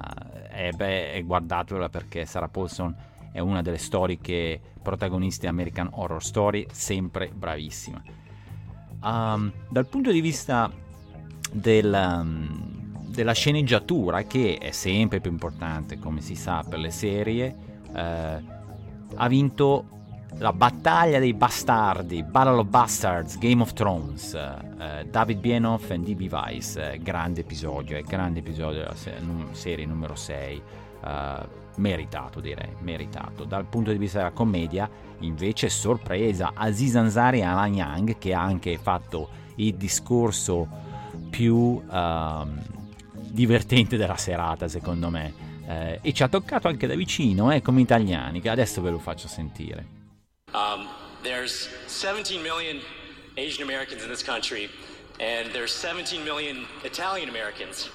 e 0.51 0.71
beh, 0.71 1.21
guardatela 1.25 1.89
perché 1.89 2.25
Sarah 2.25 2.47
Paulson 2.47 2.95
è 3.31 3.39
una 3.39 3.61
delle 3.61 3.77
storiche 3.77 4.59
protagoniste 4.81 5.47
American 5.47 5.89
Horror 5.91 6.23
Story, 6.23 6.65
sempre 6.71 7.31
bravissima. 7.33 8.01
Um, 9.03 9.51
dal 9.69 9.87
punto 9.87 10.11
di 10.11 10.21
vista 10.21 10.71
del, 11.51 11.93
um, 11.93 13.07
della 13.07 13.33
sceneggiatura, 13.33 14.23
che 14.23 14.57
è 14.59 14.71
sempre 14.71 15.19
più 15.19 15.31
importante, 15.31 15.99
come 15.99 16.21
si 16.21 16.35
sa, 16.35 16.63
per 16.67 16.79
le 16.79 16.91
serie, 16.91 17.55
uh, 17.87 18.57
ha 19.15 19.27
vinto 19.27 19.97
la 20.37 20.53
battaglia 20.53 21.19
dei 21.19 21.33
bastardi, 21.33 22.23
Battle 22.23 22.59
of 22.59 22.67
Bastards, 22.67 23.37
Game 23.37 23.61
of 23.61 23.73
Thrones, 23.73 24.33
uh, 24.33 25.05
David 25.09 25.39
Bienoff 25.39 25.89
e 25.89 25.99
D.B. 25.99 26.27
Weiss, 26.29 26.75
uh, 26.75 26.97
grande 27.01 27.41
episodio, 27.41 27.97
è 27.97 28.01
grande 28.03 28.39
episodio 28.39 28.79
della 28.79 29.51
serie 29.53 29.85
numero 29.85 30.15
6, 30.15 30.55
uh, 30.57 30.61
eh, 31.05 31.47
meritato 31.75 32.39
direi, 32.39 32.73
meritato. 32.79 33.43
Dal 33.43 33.65
punto 33.65 33.91
di 33.91 33.97
vista 33.97 34.19
della 34.19 34.31
commedia, 34.31 34.89
invece 35.19 35.69
sorpresa, 35.69 36.51
Aziz 36.53 36.95
Ansari 36.95 37.39
e 37.39 37.43
Alan 37.43 37.73
Young, 37.73 38.17
che 38.17 38.33
ha 38.33 38.41
anche 38.41 38.77
fatto 38.77 39.29
il 39.55 39.75
discorso 39.75 40.67
più 41.29 41.81
ehm, 41.91 42.61
divertente 43.11 43.97
della 43.97 44.17
serata 44.17 44.67
secondo 44.67 45.09
me, 45.09 45.47
e 46.01 46.13
ci 46.13 46.23
ha 46.23 46.27
toccato 46.27 46.67
anche 46.67 46.87
da 46.87 46.95
vicino, 46.95 47.51
eh, 47.51 47.61
come 47.61 47.81
italiani, 47.81 48.41
che 48.41 48.49
adesso 48.49 48.81
ve 48.81 48.89
lo 48.89 48.97
faccio 48.97 49.27
sentire. 49.27 49.85
Um, 50.53 50.87
there's 51.21 51.69
17 51.87 52.41
million 52.41 52.81
Asian 53.37 53.61
Americans 53.61 54.03
in 54.03 54.09
this 54.09 54.23
country, 54.23 54.69
and 55.19 55.51
there's 55.51 55.71
17 55.71 56.23
million 56.23 56.65
Italian 56.83 57.29
Americans. 57.29 57.91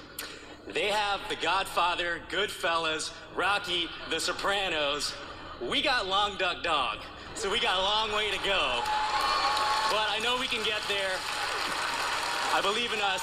They 0.67 0.87
have 0.87 1.21
The 1.29 1.35
Godfather, 1.35 2.21
Goodfellas, 2.29 3.11
Rocky, 3.35 3.87
The 4.09 4.19
Sopranos. 4.19 5.13
We 5.61 5.81
got 5.81 6.07
Long 6.07 6.37
Duck 6.37 6.63
Dog, 6.63 6.97
so 7.35 7.51
we 7.51 7.59
got 7.59 7.77
a 7.77 7.81
long 7.81 8.11
way 8.17 8.31
to 8.31 8.37
go. 8.43 8.81
But 9.89 10.07
I 10.09 10.19
know 10.23 10.37
we 10.39 10.47
can 10.47 10.63
get 10.65 10.81
there. 10.87 11.13
I 12.53 12.61
believe 12.61 12.93
in 12.93 12.99
us. 13.01 13.21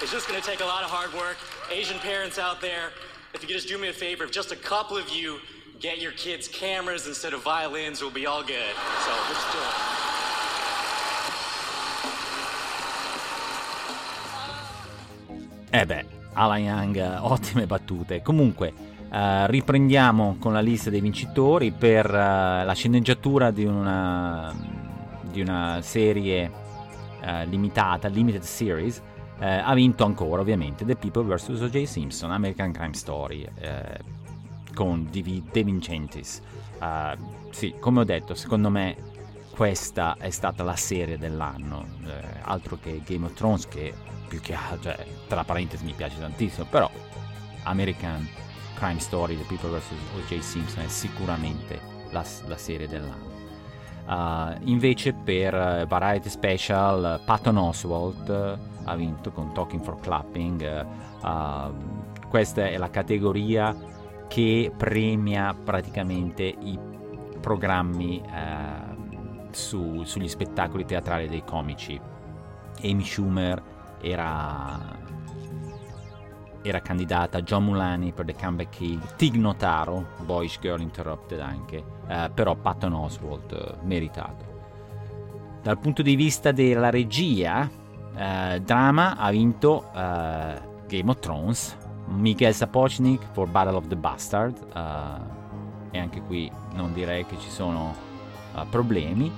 It's 0.00 0.12
just 0.12 0.28
going 0.28 0.40
to 0.40 0.46
take 0.46 0.60
a 0.60 0.64
lot 0.64 0.84
of 0.84 0.90
hard 0.90 1.12
work. 1.14 1.36
Asian 1.70 1.98
parents 1.98 2.38
out 2.38 2.60
there, 2.60 2.92
if 3.34 3.42
you 3.42 3.48
could 3.48 3.56
just 3.56 3.68
do 3.68 3.78
me 3.78 3.88
a 3.88 3.92
favor, 3.92 4.24
if 4.24 4.30
just 4.30 4.52
a 4.52 4.56
couple 4.56 4.96
of 4.96 5.08
you 5.08 5.40
get 5.80 5.98
your 6.00 6.12
kids 6.12 6.46
cameras 6.48 7.06
instead 7.06 7.32
of 7.32 7.42
violins, 7.42 8.00
we'll 8.00 8.10
be 8.10 8.26
all 8.26 8.42
good. 8.42 8.74
So 9.04 9.12
let's 9.28 9.52
do 9.52 9.58
it. 9.58 9.96
Eh 15.72 15.80
evet. 15.80 16.15
Alan 16.36 16.60
Young, 16.60 17.18
ottime 17.20 17.66
battute. 17.66 18.22
Comunque, 18.22 18.72
uh, 19.10 19.46
riprendiamo 19.46 20.36
con 20.38 20.52
la 20.52 20.60
lista 20.60 20.90
dei 20.90 21.00
vincitori 21.00 21.72
per 21.72 22.06
uh, 22.06 22.64
la 22.64 22.72
sceneggiatura 22.74 23.50
di 23.50 23.64
una, 23.64 24.54
di 25.22 25.40
una 25.40 25.78
serie 25.80 26.50
uh, 27.20 27.48
limitata, 27.48 28.08
limited 28.08 28.42
series. 28.42 29.02
ha 29.38 29.74
vinto 29.74 30.04
ancora 30.04 30.40
ovviamente 30.40 30.84
The 30.84 30.96
People 30.96 31.24
vs. 31.24 31.60
O.J. 31.60 31.82
Simpson, 31.84 32.30
American 32.30 32.72
Crime 32.72 32.94
Story, 32.94 33.46
con. 34.74 35.08
De 35.10 35.62
Vincentis. 35.62 36.40
sì, 37.50 37.74
come 37.78 38.00
ho 38.00 38.04
detto, 38.04 38.34
secondo 38.34 38.70
me 38.70 38.96
questa 39.56 40.16
è 40.18 40.28
stata 40.28 40.62
la 40.62 40.76
serie 40.76 41.16
dell'anno, 41.16 41.86
altro 42.42 42.78
che 42.80 43.00
Game 43.06 43.24
of 43.24 43.32
Thrones 43.32 43.66
che 43.66 43.94
più 44.28 44.38
che 44.40 44.52
altro, 44.52 44.92
cioè, 44.92 45.06
tra 45.28 45.44
parentesi 45.44 45.82
mi 45.82 45.94
piace 45.94 46.18
tantissimo, 46.20 46.66
però 46.68 46.90
American 47.62 48.28
Crime 48.74 49.00
Story, 49.00 49.34
The 49.38 49.44
People 49.44 49.70
vs. 49.70 49.90
O.J. 50.14 50.40
Simpson 50.40 50.84
è 50.84 50.88
sicuramente 50.88 51.80
la, 52.10 52.22
la 52.46 52.56
serie 52.58 52.86
dell'anno. 52.86 53.34
Uh, 54.06 54.60
invece 54.68 55.14
per 55.14 55.54
uh, 55.54 55.86
Variety 55.86 56.28
Special 56.28 57.20
Patton 57.24 57.56
Oswalt 57.56 58.28
uh, 58.28 58.84
ha 58.84 58.94
vinto 58.94 59.32
con 59.32 59.52
Talking 59.54 59.82
for 59.82 59.98
Clapping. 59.98 60.86
questa 62.28 62.68
è 62.68 62.76
la 62.76 62.90
categoria 62.90 63.74
che 64.28 64.70
premia 64.76 65.54
praticamente 65.54 66.42
i 66.44 66.78
programmi 67.40 68.22
su, 69.50 70.02
sugli 70.04 70.28
spettacoli 70.28 70.84
teatrali 70.84 71.28
dei 71.28 71.44
comici. 71.44 72.00
Amy 72.82 73.02
Schumer 73.02 73.62
era, 74.00 74.78
era 76.62 76.80
candidata 76.80 77.40
John 77.42 77.64
Mulani 77.64 78.12
per 78.12 78.26
The 78.26 78.34
Comeback 78.34 78.70
Kid, 78.70 79.16
Tig 79.16 79.34
Notaro, 79.34 80.06
Boyish 80.24 80.58
Girl 80.60 80.80
Interrupted 80.80 81.40
anche, 81.40 81.84
eh, 82.06 82.30
però 82.32 82.54
Patton 82.54 82.92
Oswalt 82.92 83.52
eh, 83.52 83.74
meritato. 83.82 84.54
Dal 85.62 85.78
punto 85.78 86.02
di 86.02 86.14
vista 86.14 86.52
della 86.52 86.90
regia, 86.90 87.68
eh, 88.14 88.60
drama 88.60 89.16
ha 89.16 89.30
vinto 89.30 89.90
eh, 89.94 90.60
Game 90.86 91.10
of 91.10 91.18
Thrones, 91.18 91.76
Miguel 92.06 92.54
Sapochnik 92.54 93.20
for 93.32 93.48
Battle 93.48 93.76
of 93.76 93.88
the 93.88 93.96
Bastard, 93.96 94.56
eh, 94.72 95.34
e 95.90 95.98
anche 95.98 96.20
qui 96.22 96.50
non 96.74 96.92
direi 96.92 97.24
che 97.26 97.38
ci 97.38 97.50
sono 97.50 97.94
eh, 98.56 98.66
problemi. 98.70 99.30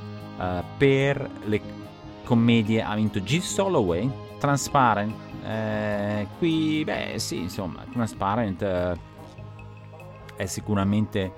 per 0.77 1.29
le 1.47 1.61
commedie 2.25 2.83
ha 2.83 2.95
vinto 2.95 3.21
Jill 3.21 3.41
Soloway 3.41 4.11
Transparent. 4.39 5.15
Eh, 5.45 6.27
qui, 6.39 6.85
beh, 6.85 7.15
sì, 7.19 7.39
insomma, 7.39 7.85
Transparent 7.91 8.63
eh, 8.63 8.97
è 10.37 10.47
sicuramente 10.47 11.33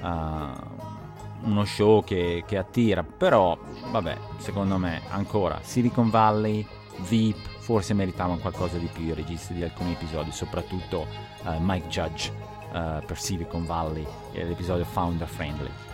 uh, 0.00 1.48
uno 1.48 1.64
show 1.64 2.02
che, 2.04 2.44
che, 2.46 2.56
attira, 2.56 3.02
però, 3.02 3.58
vabbè, 3.90 4.16
secondo 4.38 4.78
me, 4.78 5.02
ancora, 5.08 5.58
Silicon 5.62 6.08
Valley, 6.08 6.66
Veep, 7.08 7.36
forse 7.58 7.94
meritavano 7.94 8.38
qualcosa 8.38 8.78
di 8.78 8.88
più 8.92 9.04
i 9.04 9.14
registi 9.14 9.54
di 9.54 9.62
alcuni 9.62 9.92
episodi, 9.92 10.30
soprattutto 10.30 11.06
uh, 11.44 11.54
Mike 11.58 11.88
Judge 11.88 12.32
uh, 12.68 13.04
per 13.04 13.18
Silicon 13.18 13.66
Valley 13.66 14.06
l'episodio 14.32 14.84
Founder 14.84 15.26
Friendly. 15.26 15.91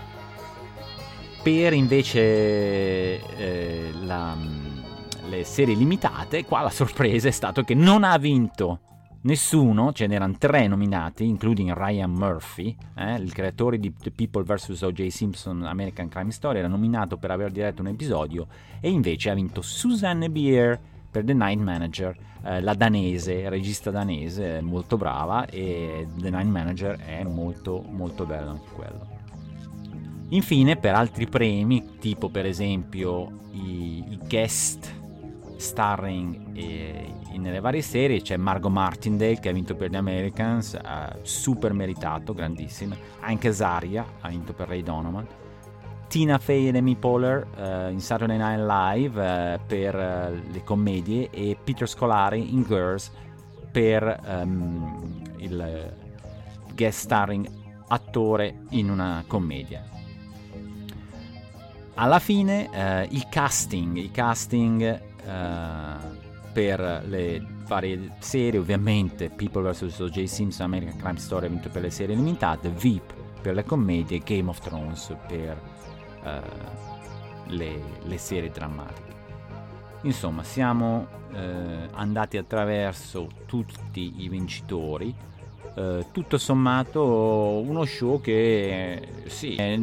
Per 1.43 1.73
invece 1.73 2.21
eh, 3.37 3.91
la 4.05 4.37
le 5.29 5.45
serie 5.45 5.75
limitate, 5.75 6.45
qua 6.45 6.63
la 6.63 6.71
sorpresa 6.71 7.29
è 7.29 7.31
stato 7.31 7.63
che 7.63 7.75
non 7.75 8.03
ha 8.03 8.17
vinto 8.19 8.81
nessuno, 9.23 9.93
ce 9.93 10.07
n'erano 10.07 10.37
tre 10.39 10.67
nominati, 10.67 11.27
including 11.27 11.73
Ryan 11.73 12.11
Murphy, 12.11 12.75
eh, 12.97 13.17
il 13.17 13.33
creatore 13.33 13.79
di 13.79 13.93
The 13.93 14.11
People 14.11 14.43
vs. 14.43 14.81
O.J. 14.83 15.09
Simpson 15.09 15.65
American 15.65 16.09
Crime 16.09 16.31
Story, 16.31 16.59
era 16.59 16.69
nominato 16.69 17.17
per 17.17 17.31
aver 17.31 17.51
diretto 17.51 17.83
un 17.83 17.89
episodio 17.89 18.47
e 18.81 18.91
invece 18.91 19.31
ha 19.31 19.35
vinto 19.35 19.61
Suzanne 19.61 20.31
Bier 20.31 20.79
per 21.11 21.25
The 21.25 21.35
Night 21.35 21.61
Manager, 21.61 22.17
eh, 22.45 22.61
la 22.61 22.75
danese, 22.75 23.49
regista 23.49 23.91
danese, 23.91 24.61
molto 24.61 24.97
brava 24.97 25.47
e 25.47 26.07
The 26.17 26.31
Night 26.31 26.49
Manager 26.49 26.97
è 26.97 27.23
molto 27.25 27.85
molto 27.87 28.25
bello 28.25 28.51
anche 28.51 28.71
quello. 28.73 29.18
Infine 30.31 30.77
per 30.77 30.95
altri 30.95 31.27
premi, 31.27 31.97
tipo 31.99 32.29
per 32.29 32.45
esempio 32.45 33.47
i, 33.53 34.19
guest 34.29 34.95
starring 35.57 36.57
eh, 36.57 37.15
nelle 37.39 37.61
varie 37.61 37.83
serie 37.83 38.21
c'è 38.21 38.37
Margot 38.37 38.71
Martindale 38.71 39.41
che 39.41 39.49
ha 39.49 39.53
vinto 39.53 39.75
per 39.75 39.91
The 39.91 39.97
Americans 39.97 40.75
eh, 40.75 41.19
super 41.23 41.73
meritato, 41.73 42.35
grandissima. 42.35 42.97
Anche 43.21 43.53
Zaria 43.53 44.05
ha 44.21 44.29
vinto 44.29 44.53
per 44.53 44.69
Ray 44.69 44.83
Donovan. 44.83 45.27
Tina 46.09 46.39
Fey 46.39 46.69
ed 46.69 46.77
Amy 46.77 46.97
Poehler 46.97 47.47
eh, 47.57 47.91
in 47.91 48.01
Saturday 48.01 48.39
Night 48.39 48.61
Live 48.61 49.23
eh, 49.23 49.59
per 49.67 49.95
eh, 49.95 50.43
le 50.51 50.65
commedie 50.65 51.31
e 51.31 51.57
Peter 51.63 51.89
Scolari 51.89 52.53
in 52.53 52.63
Girls 52.63 53.11
per 53.71 54.21
um, 54.27 55.23
il 55.37 55.95
guest 56.75 57.01
starring 57.01 57.49
attore 57.89 58.61
in 58.71 58.91
una 58.91 59.23
commedia 59.27 59.97
alla 61.99 62.21
fine 62.21 62.71
eh, 62.73 63.09
il 63.11 63.29
casting, 63.29 63.97
il 63.97 64.11
casting 64.13 64.83
eh, 64.83 66.17
per 66.53 67.03
le 67.07 67.45
varie 67.67 68.15
serie, 68.21 68.59
ovviamente 68.59 69.31
People 69.31 69.71
vs. 69.71 69.99
O.J. 69.99 70.25
Simpson, 70.25 70.67
American 70.67 70.97
Crime 70.97 71.19
Story 71.19 71.47
ha 71.47 71.49
vinto 71.49 71.69
per 71.69 71.83
le 71.83 71.91
serie 71.91 72.15
limitate, 72.15 72.71
VIP 72.71 73.15
per 73.43 73.55
le 73.55 73.65
commedie, 73.65 74.21
Game 74.25 74.49
of 74.49 74.61
Thrones 74.61 75.15
per 75.27 75.61
uh, 76.23 77.51
le, 77.53 77.81
le, 78.03 78.19
serie 78.19 78.51
drammatiche. 78.51 79.17
Insomma, 80.03 80.43
siamo 80.43 81.07
uh, 81.33 81.37
andati 81.93 82.37
attraverso 82.37 83.29
tutti 83.47 84.15
i 84.23 84.29
vincitori, 84.29 85.15
uh, 85.75 86.07
tutto 86.11 86.39
sommato 86.39 87.03
uno 87.05 87.85
show 87.85 88.21
che 88.21 89.07
sì, 89.27 89.55
è 89.55 89.79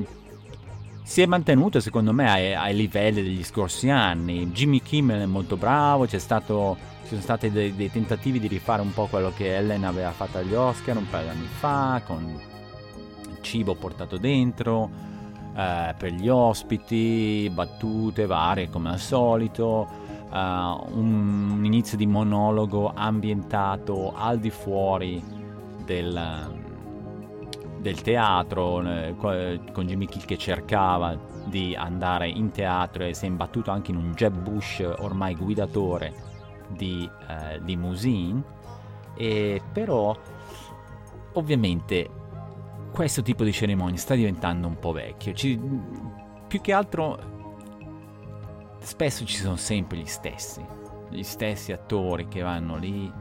si 1.05 1.21
è 1.21 1.27
mantenuto 1.27 1.79
secondo 1.81 2.13
me 2.13 2.27
ai, 2.31 2.55
ai, 2.55 2.75
livelli 2.75 3.21
degli 3.21 3.43
scorsi 3.43 3.91
anni. 3.91 4.47
Jimmy 4.47 4.81
Kimmel 4.81 5.21
è 5.21 5.25
molto 5.27 5.55
bravo, 5.55 6.07
stato, 6.07 6.75
ci 7.03 7.09
sono 7.09 7.21
stati 7.21 7.51
dei, 7.51 7.75
dei, 7.75 7.91
tentativi 7.91 8.39
di 8.39 8.47
rifare 8.47 8.81
un 8.81 8.91
po' 8.91 9.05
quello 9.05 9.31
che 9.31 9.55
Ellen 9.55 9.83
aveva 9.83 10.09
fatto 10.09 10.39
agli 10.39 10.55
Oscar 10.55 10.97
un 10.97 11.07
paio 11.07 11.25
di 11.25 11.29
anni 11.29 11.45
fa, 11.45 12.01
con 12.03 12.39
cibo 13.41 13.75
portato 13.75 14.17
dentro, 14.17 14.89
eh, 15.55 15.93
per 15.95 16.11
gli 16.11 16.27
ospiti, 16.27 17.51
battute 17.53 18.25
varie 18.25 18.71
come 18.71 18.89
al 18.89 18.99
solito, 18.99 19.87
eh, 20.33 20.37
un, 20.37 21.51
un 21.51 21.65
inizio 21.65 21.97
di 21.97 22.07
monologo 22.07 22.91
ambientato 22.95 24.11
al 24.15 24.39
di 24.39 24.49
fuori 24.49 25.23
del 25.85 26.63
del 27.85 28.01
teatro, 28.01 28.81
eh, 28.81 29.13
con 29.15 29.85
Jimmy 29.85 30.07
Kill 30.07 30.25
che 30.25 30.39
cercava 30.39 31.15
di 31.45 31.75
andare 31.75 32.27
in 32.27 32.49
teatro 32.49 33.03
e 33.03 33.13
si 33.13 33.25
è 33.25 33.27
imbattuto 33.27 33.69
anche 33.69 33.91
in 33.91 33.97
un 33.97 34.13
Jeb 34.13 34.35
Bush 34.39 34.79
ormai 34.97 35.35
guidatore 35.35 36.11
di 36.67 37.07
eh, 37.27 37.59
limousine, 37.59 38.41
e 39.15 39.61
però 39.71 40.17
ovviamente 41.33 42.09
questo 42.91 43.21
tipo 43.21 43.43
di 43.43 43.53
cerimonie 43.53 43.97
sta 43.97 44.15
diventando 44.15 44.65
un 44.65 44.79
po' 44.79 44.91
vecchio, 44.91 45.33
ci, 45.33 45.59
più 46.47 46.61
che 46.61 46.73
altro 46.73 47.19
spesso 48.79 49.25
ci 49.25 49.37
sono 49.37 49.57
sempre 49.57 49.99
gli 49.99 50.07
stessi, 50.07 50.65
gli 51.11 51.21
stessi 51.23 51.71
attori 51.71 52.27
che 52.27 52.41
vanno 52.41 52.77
lì 52.77 53.11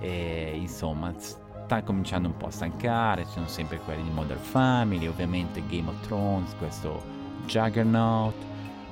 e 0.00 0.56
insomma 0.56 1.14
sta 1.68 1.82
cominciando 1.82 2.28
un 2.28 2.36
po' 2.38 2.46
a 2.46 2.50
stancare, 2.50 3.26
ci 3.26 3.32
sono 3.32 3.46
sempre 3.46 3.78
quelli 3.80 4.02
di 4.02 4.08
Modern 4.08 4.40
Family, 4.40 5.06
ovviamente 5.06 5.62
Game 5.68 5.90
of 5.90 6.00
Thrones, 6.00 6.54
questo 6.56 7.02
Juggernaut. 7.44 8.34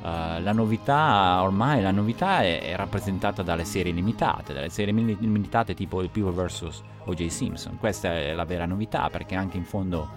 Uh, 0.02 0.42
la 0.42 0.52
novità 0.52 1.42
ormai 1.42 1.80
la 1.80 1.90
novità 1.90 2.42
è, 2.42 2.60
è, 2.60 2.76
rappresentata 2.76 3.42
dalle 3.42 3.64
serie 3.64 3.92
limitate, 3.92 4.52
dalle 4.52 4.68
serie 4.68 4.92
limitate 4.92 5.72
tipo 5.72 6.02
The 6.02 6.08
People 6.08 6.32
vs. 6.32 6.82
O.J. 7.06 7.26
Simpson. 7.28 7.78
Questa 7.78 8.12
è 8.12 8.34
la 8.34 8.44
vera 8.44 8.66
novità 8.66 9.08
perché 9.08 9.34
anche 9.34 9.56
in 9.56 9.64
fondo 9.64 10.10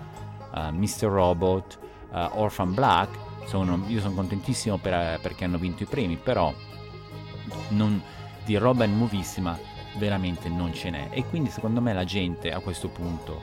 uh, 0.51 0.57
eh, 0.57 0.71
Mr. 0.71 1.05
Robot, 1.05 1.79
uh, 2.11 2.17
Orphan 2.33 2.73
Black, 2.73 3.17
sono, 3.45 3.81
io 3.87 4.01
sono 4.01 4.15
contentissimo 4.15 4.77
per, 4.77 5.17
perché 5.21 5.45
hanno 5.45 5.57
vinto 5.57 5.83
i 5.83 5.85
premi, 5.85 6.17
però 6.17 6.53
non, 7.69 8.01
di 8.43 8.57
roba 8.57 8.85
nuovissima 8.85 9.57
veramente 9.97 10.49
non 10.49 10.73
ce 10.73 10.89
n'è. 10.89 11.07
E 11.11 11.23
quindi 11.25 11.49
secondo 11.49 11.81
me 11.81 11.93
la 11.93 12.03
gente 12.03 12.51
a 12.51 12.59
questo 12.59 12.89
punto 12.89 13.41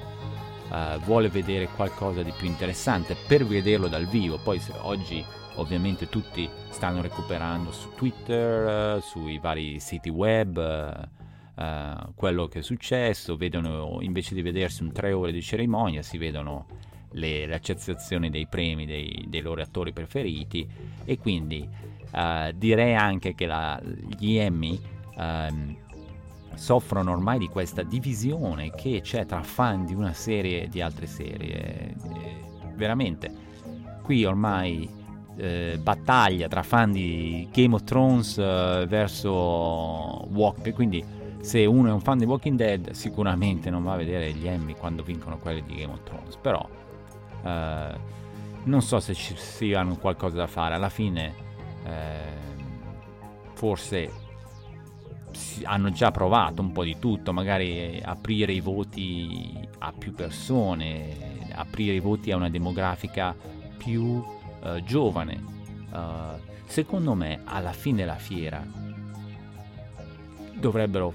uh, 0.70 0.98
vuole 1.00 1.28
vedere 1.28 1.68
qualcosa 1.68 2.22
di 2.22 2.32
più 2.36 2.46
interessante 2.46 3.16
per 3.26 3.44
vederlo 3.44 3.88
dal 3.88 4.06
vivo. 4.06 4.38
Poi 4.38 4.60
oggi 4.82 5.24
ovviamente 5.56 6.08
tutti 6.08 6.48
stanno 6.68 7.00
recuperando 7.00 7.72
su 7.72 7.92
Twitter 7.94 8.96
uh, 8.96 9.00
sui 9.00 9.38
vari 9.38 9.80
siti 9.80 10.08
web 10.08 11.08
uh, 11.54 12.12
quello 12.14 12.46
che 12.46 12.60
è 12.60 12.62
successo, 12.62 13.36
vedono 13.36 13.98
invece 14.00 14.34
di 14.34 14.42
vedersi 14.42 14.82
un 14.82 14.92
tre 14.92 15.12
ore 15.12 15.32
di 15.32 15.42
cerimonia, 15.42 16.02
si 16.02 16.18
vedono 16.18 16.66
le, 17.12 17.44
accettazioni 17.52 18.28
dei 18.28 18.46
premi 18.46 18.84
dei, 18.84 19.24
dei, 19.28 19.40
loro 19.40 19.62
attori 19.62 19.92
preferiti. 19.92 20.68
E 21.04 21.18
quindi 21.18 21.68
direi 22.54 22.94
anche 22.94 23.34
che 23.34 23.44
la, 23.44 23.78
gli 23.82 24.36
Emmy 24.36 24.80
um, 25.16 25.76
soffrono 26.56 27.12
ormai 27.12 27.38
di 27.38 27.48
questa 27.48 27.82
divisione 27.82 28.70
che 28.70 29.00
c'è 29.02 29.24
tra 29.26 29.42
fan 29.42 29.84
di 29.84 29.94
una 29.94 30.12
serie 30.12 30.64
e 30.64 30.68
di 30.68 30.80
altre 30.80 31.06
serie. 31.06 31.54
E, 31.54 31.94
veramente, 32.74 33.32
qui 34.02 34.24
ormai 34.24 34.88
eh, 35.36 35.78
battaglia 35.80 36.48
tra 36.48 36.62
fan 36.62 36.92
di 36.92 37.48
Game 37.52 37.74
of 37.74 37.84
Thrones 37.84 38.38
eh, 38.38 38.86
verso 38.88 39.30
Walk, 40.32 40.72
quindi 40.72 41.04
se 41.40 41.64
uno 41.64 41.88
è 41.88 41.92
un 41.92 42.00
fan 42.00 42.18
di 42.18 42.24
Walking 42.24 42.56
Dead 42.56 42.90
sicuramente 42.90 43.70
non 43.70 43.84
va 43.84 43.92
a 43.92 43.96
vedere 43.96 44.32
gli 44.32 44.48
Emmy 44.48 44.74
quando 44.74 45.02
vincono 45.02 45.38
quelli 45.38 45.62
di 45.64 45.74
Game 45.74 45.92
of 45.92 46.02
Thrones, 46.02 46.36
però 46.36 46.66
eh, 47.44 48.14
non 48.64 48.82
so 48.82 48.98
se 48.98 49.14
ci 49.14 49.36
siano 49.36 49.96
qualcosa 49.96 50.36
da 50.36 50.46
fare, 50.46 50.74
alla 50.74 50.88
fine 50.88 51.34
eh, 51.84 52.54
forse 53.52 54.10
hanno 55.64 55.90
già 55.90 56.10
provato 56.10 56.62
un 56.62 56.72
po' 56.72 56.84
di 56.84 56.98
tutto, 56.98 57.32
magari 57.32 58.00
aprire 58.02 58.52
i 58.52 58.60
voti 58.60 59.68
a 59.78 59.92
più 59.92 60.12
persone, 60.12 61.48
aprire 61.52 61.94
i 61.94 62.00
voti 62.00 62.30
a 62.30 62.36
una 62.36 62.50
demografica 62.50 63.34
più 63.76 64.02
uh, 64.02 64.82
giovane. 64.84 65.42
Uh, 65.90 66.40
secondo 66.66 67.14
me, 67.14 67.40
alla 67.44 67.72
fine 67.72 67.98
della 67.98 68.16
fiera 68.16 68.64
dovrebbero 70.54 71.14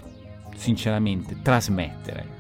sinceramente 0.56 1.42
trasmettere 1.42 2.40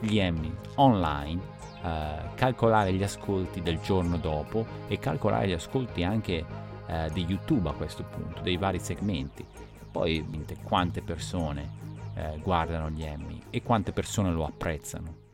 gli 0.00 0.18
Emmy 0.18 0.52
online, 0.76 1.40
uh, 1.82 2.34
calcolare 2.34 2.92
gli 2.92 3.02
ascolti 3.02 3.60
del 3.62 3.78
giorno 3.80 4.16
dopo 4.16 4.66
e 4.88 4.98
calcolare 4.98 5.48
gli 5.48 5.52
ascolti 5.52 6.02
anche 6.02 6.66
di 7.12 7.26
YouTube 7.26 7.68
a 7.68 7.74
questo 7.74 8.02
punto, 8.02 8.40
dei 8.40 8.56
vari 8.56 8.78
segmenti. 8.78 9.44
Poi 9.90 10.24
quante 10.62 11.02
persone 11.02 11.76
guardano 12.42 12.90
gli 12.90 13.04
Emmy 13.04 13.40
e 13.50 13.62
quante 13.62 13.92
persone 13.92 14.30
lo 14.32 14.44
apprezzano. 14.44 15.26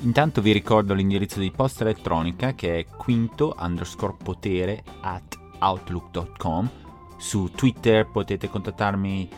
Intanto 0.00 0.42
vi 0.42 0.52
ricordo 0.52 0.92
l'indirizzo 0.92 1.40
di 1.40 1.50
posta 1.50 1.82
elettronica 1.82 2.52
che 2.52 2.78
è 2.78 2.84
quinto 2.84 3.54
underscore 3.58 4.16
potere 4.22 4.82
at 5.00 5.38
outlook.com. 5.60 6.70
Su 7.16 7.50
Twitter 7.50 8.06
potete 8.10 8.50
contattarmi 8.50 9.28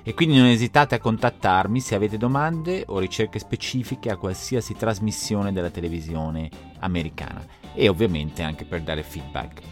E 0.03 0.15
quindi 0.15 0.37
non 0.37 0.47
esitate 0.47 0.95
a 0.95 1.01
contattarmi 1.01 1.81
se 1.81 1.97
avete 1.97 2.17
domande 2.17 2.85
o 2.87 3.01
ricerche 3.01 3.41
specifiche 3.41 4.09
a 4.09 4.17
qualsiasi 4.17 4.75
trasmissione 4.75 5.53
della 5.53 5.71
televisione 5.71 6.49
americana 6.79 7.45
e 7.75 7.89
ovviamente 7.89 8.43
anche 8.43 8.65
per 8.65 8.83
dare 8.83 9.03
feedback. 9.03 9.63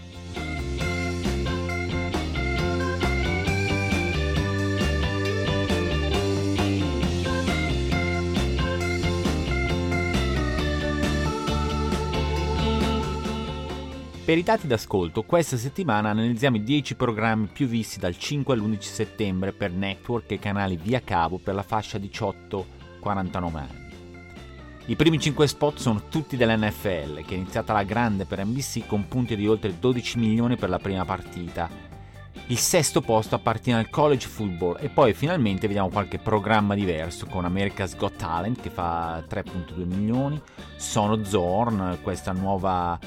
Per 14.24 14.38
i 14.38 14.42
dati 14.42 14.66
d'ascolto, 14.66 15.24
questa 15.24 15.58
settimana 15.58 16.08
analizziamo 16.08 16.56
i 16.56 16.64
10 16.64 16.94
programmi 16.94 17.46
più 17.52 17.66
visti 17.66 17.98
dal 17.98 18.16
5 18.16 18.54
all'11 18.54 18.80
settembre 18.80 19.52
per 19.52 19.70
network 19.70 20.30
e 20.30 20.38
canali 20.38 20.78
via 20.78 21.02
cavo 21.04 21.36
per 21.36 21.54
la 21.54 21.62
fascia 21.62 21.98
18-49 21.98 23.56
anni. 23.56 23.92
I 24.86 24.96
primi 24.96 25.20
5 25.20 25.46
spot 25.46 25.76
sono 25.76 26.04
tutti 26.08 26.38
dell'NFL, 26.38 27.22
che 27.26 27.34
è 27.34 27.36
iniziata 27.36 27.74
la 27.74 27.82
grande 27.82 28.24
per 28.24 28.42
NBC 28.42 28.86
con 28.86 29.08
punti 29.08 29.36
di 29.36 29.46
oltre 29.46 29.78
12 29.78 30.16
milioni 30.16 30.56
per 30.56 30.70
la 30.70 30.78
prima 30.78 31.04
partita. 31.04 31.68
Il 32.46 32.58
sesto 32.58 33.02
posto 33.02 33.34
appartiene 33.34 33.78
al 33.78 33.90
college 33.90 34.26
football 34.26 34.78
e 34.80 34.88
poi 34.88 35.12
finalmente 35.12 35.66
vediamo 35.66 35.90
qualche 35.90 36.18
programma 36.18 36.74
diverso 36.74 37.26
con 37.26 37.44
America's 37.44 37.94
Got 37.94 38.16
Talent 38.16 38.62
che 38.62 38.70
fa 38.70 39.22
3.2 39.28 39.84
milioni, 39.84 40.40
Sono 40.76 41.22
Zorn, 41.24 41.98
questa 42.02 42.32
nuova 42.32 42.98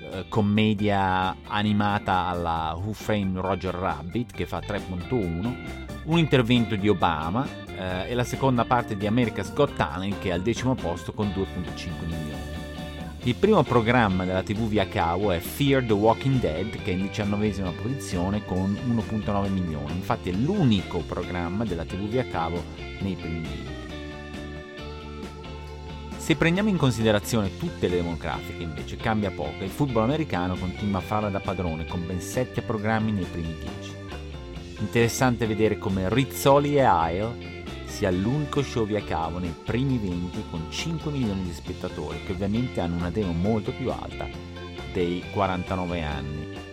eh, 0.00 0.26
commedia 0.28 1.36
animata 1.44 2.26
alla 2.26 2.74
Who 2.76 2.92
Framed 2.92 3.36
Roger 3.38 3.74
Rabbit 3.74 4.32
che 4.32 4.46
fa 4.46 4.58
3.1, 4.58 5.54
un 6.04 6.18
intervento 6.18 6.76
di 6.76 6.88
Obama 6.88 7.46
eh, 7.66 8.10
e 8.10 8.14
la 8.14 8.24
seconda 8.24 8.64
parte 8.64 8.96
di 8.96 9.06
America's 9.06 9.52
Got 9.52 9.74
Talent 9.74 10.18
che 10.18 10.28
è 10.28 10.32
al 10.32 10.42
decimo 10.42 10.74
posto 10.74 11.12
con 11.12 11.28
2.5 11.28 12.04
milioni. 12.04 12.54
Il 13.22 13.34
primo 13.34 13.64
programma 13.64 14.24
della 14.24 14.44
TV 14.44 14.68
via 14.68 14.86
cavo 14.86 15.32
è 15.32 15.40
Fear 15.40 15.82
the 15.82 15.92
Walking 15.92 16.38
Dead 16.38 16.70
che 16.70 16.92
è 16.92 16.94
in 16.94 17.02
diciannovesima 17.02 17.72
posizione 17.72 18.44
con 18.44 18.72
1.9 18.72 19.50
milioni, 19.50 19.94
infatti 19.94 20.30
è 20.30 20.32
l'unico 20.32 21.00
programma 21.00 21.64
della 21.64 21.84
TV 21.84 22.06
via 22.06 22.24
cavo 22.28 22.62
nei 23.00 23.14
primi 23.14 23.40
20. 23.40 23.75
Se 26.26 26.34
prendiamo 26.34 26.68
in 26.68 26.76
considerazione 26.76 27.56
tutte 27.56 27.86
le 27.86 27.94
demografiche 27.98 28.64
invece 28.64 28.96
cambia 28.96 29.30
poco 29.30 29.60
e 29.60 29.66
il 29.66 29.70
football 29.70 30.02
americano 30.02 30.56
continua 30.56 30.98
a 30.98 31.02
farla 31.02 31.28
da 31.28 31.38
padrone 31.38 31.86
con 31.86 32.04
ben 32.04 32.20
7 32.20 32.62
programmi 32.62 33.12
nei 33.12 33.26
primi 33.26 33.54
10. 33.56 33.94
Interessante 34.80 35.46
vedere 35.46 35.78
come 35.78 36.12
Rizzoli 36.12 36.78
e 36.80 36.84
Isle 36.84 37.62
sia 37.84 38.10
l'unico 38.10 38.60
show 38.60 38.84
via 38.84 39.04
cavo 39.04 39.38
nei 39.38 39.54
primi 39.64 39.98
20 39.98 40.46
con 40.50 40.66
5 40.68 41.12
milioni 41.12 41.44
di 41.44 41.52
spettatori 41.52 42.20
che 42.26 42.32
ovviamente 42.32 42.80
hanno 42.80 42.96
una 42.96 43.10
demo 43.10 43.30
molto 43.30 43.70
più 43.70 43.92
alta 43.92 44.26
dei 44.92 45.22
49 45.32 46.02
anni. 46.02 46.65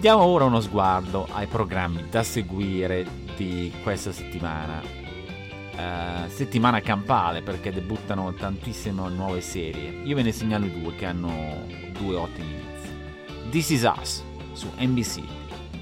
Diamo 0.00 0.22
ora 0.22 0.46
uno 0.46 0.62
sguardo 0.62 1.28
ai 1.30 1.46
programmi 1.46 2.08
da 2.08 2.22
seguire 2.22 3.06
di 3.36 3.70
questa 3.82 4.12
settimana. 4.12 4.80
Uh, 4.80 6.26
settimana 6.30 6.80
campale 6.80 7.42
perché 7.42 7.70
debuttano 7.70 8.32
tantissime 8.32 9.10
nuove 9.10 9.42
serie. 9.42 10.00
Io 10.04 10.16
ve 10.16 10.22
ne 10.22 10.32
segnalo 10.32 10.64
due 10.68 10.94
che 10.94 11.04
hanno 11.04 11.66
due 11.98 12.16
ottimi 12.16 12.48
inizi. 12.48 13.50
This 13.50 13.68
Is 13.68 13.82
Us 13.82 14.24
su 14.52 14.70
NBC. 14.78 15.20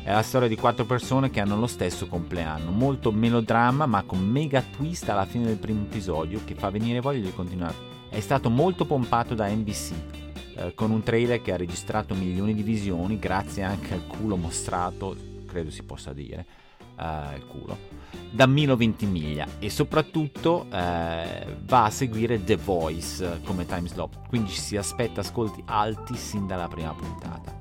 È 0.03 0.11
la 0.11 0.23
storia 0.23 0.49
di 0.49 0.57
quattro 0.57 0.85
persone 0.85 1.31
che 1.31 1.39
hanno 1.39 1.57
lo 1.57 1.69
stesso 1.69 2.09
compleanno. 2.09 2.73
Molto 2.73 3.13
melodramma 3.13 3.87
ma 3.87 4.03
con 4.03 4.19
mega 4.19 4.65
twist 4.77 5.09
alla 5.09 5.27
fine 5.27 5.45
del 5.45 5.59
primo 5.59 5.83
episodio 5.83 6.41
che 6.45 6.57
fa 6.57 6.71
venire 6.71 6.99
voglia 6.99 7.25
di 7.25 7.33
continuare. 7.33 7.77
È 8.09 8.19
stato 8.19 8.51
molto 8.51 8.85
pompato 8.85 9.37
da 9.37 9.47
NBC 9.47 9.93
eh, 10.59 10.75
con 10.75 10.91
un 10.91 11.03
trailer 11.03 11.41
che 11.41 11.53
ha 11.53 11.57
registrato 11.57 12.15
milioni 12.15 12.55
di 12.55 12.63
visioni 12.63 13.19
grazie 13.19 13.63
anche 13.63 13.95
al 13.95 14.07
culo 14.07 14.37
mostrato, 14.37 15.17
credo 15.47 15.71
si 15.71 15.83
possa 15.83 16.13
dire, 16.13 16.47
eh, 16.99 17.37
il 17.37 17.47
culo, 17.47 17.77
da 18.31 18.47
Milo 18.47 18.77
Ventimiglia. 18.77 19.47
E 19.59 19.71
soprattutto 19.71 20.67
eh, 20.71 21.57
va 21.65 21.85
a 21.85 21.91
seguire 21.91 22.43
The 22.43 22.57
Voice 22.57 23.41
come 23.45 23.67
timeslot, 23.67 24.29
quindi 24.29 24.51
ci 24.51 24.61
si 24.61 24.77
aspetta 24.77 25.21
ascolti 25.21 25.63
alti 25.67 26.17
sin 26.17 26.47
dalla 26.47 26.69
prima 26.69 26.93
puntata. 26.93 27.57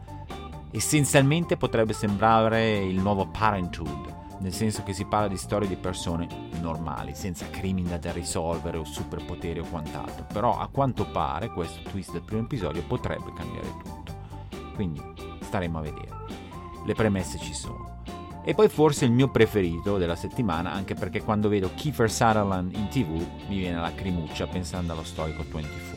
Essenzialmente 0.71 1.55
potrebbe 1.55 1.93
sembrare 1.93 2.77
il 2.77 2.99
nuovo 2.99 3.27
Parenthood, 3.27 4.15
nel 4.39 4.53
senso 4.53 4.83
che 4.83 4.93
si 4.93 5.05
parla 5.05 5.27
di 5.27 5.37
storie 5.37 5.67
di 5.67 5.75
persone 5.75 6.27
normali, 6.61 7.15
senza 7.15 7.49
crimini 7.49 7.97
da 7.97 8.11
risolvere 8.11 8.77
o 8.77 8.83
superpoteri 8.83 9.59
o 9.59 9.65
quant'altro, 9.69 10.25
però 10.31 10.57
a 10.57 10.67
quanto 10.67 11.05
pare 11.05 11.49
questo 11.49 11.81
twist 11.89 12.11
del 12.11 12.23
primo 12.23 12.43
episodio 12.43 12.83
potrebbe 12.83 13.33
cambiare 13.33 13.67
tutto. 13.83 14.15
Quindi 14.75 15.01
staremo 15.41 15.79
a 15.79 15.81
vedere. 15.81 16.25
Le 16.85 16.93
premesse 16.93 17.39
ci 17.39 17.53
sono. 17.53 17.95
E 18.43 18.53
poi 18.53 18.69
forse 18.69 19.03
il 19.03 19.11
mio 19.11 19.29
preferito 19.29 19.97
della 19.97 20.15
settimana, 20.15 20.71
anche 20.71 20.93
perché 20.93 21.21
quando 21.21 21.49
vedo 21.49 21.71
Kiefer 21.75 22.09
Sutherland 22.09 22.73
in 22.73 22.87
tv 22.87 23.09
mi 23.49 23.57
viene 23.57 23.77
la 23.77 23.93
crimuccia 23.93 24.47
pensando 24.47 24.93
allo 24.93 25.03
storico 25.03 25.43
24. 25.51 25.96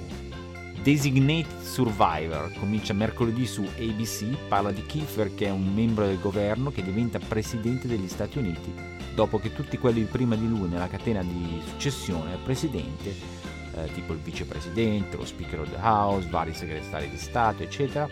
Designated 0.82 1.60
Survivor 1.60 2.52
comincia 2.58 2.92
mercoledì 2.92 3.46
su 3.46 3.62
ABC, 3.62 4.24
parla 4.48 4.72
di 4.72 4.84
Kiefer 4.86 5.34
che 5.34 5.46
è 5.46 5.50
un 5.50 5.74
membro 5.74 6.06
del 6.06 6.18
governo 6.18 6.70
che 6.70 6.82
diventa 6.82 7.18
presidente 7.18 7.86
degli 7.86 8.08
Stati 8.08 8.38
Uniti 8.38 8.72
dopo 9.14 9.38
che 9.38 9.52
tutti 9.52 9.76
quelli 9.76 10.04
prima 10.04 10.36
di 10.36 10.48
lui 10.48 10.68
nella 10.68 10.88
catena 10.88 11.22
di 11.22 11.60
successione 11.66 12.32
al 12.32 12.38
presidente 12.38 13.40
eh, 13.74 13.92
tipo 13.92 14.12
il 14.12 14.18
vicepresidente, 14.18 15.16
lo 15.16 15.24
speaker 15.24 15.60
of 15.60 15.70
the 15.70 15.78
house, 15.80 16.28
vari 16.28 16.54
segretari 16.54 17.08
di 17.08 17.16
Stato, 17.16 17.62
eccetera, 17.62 18.08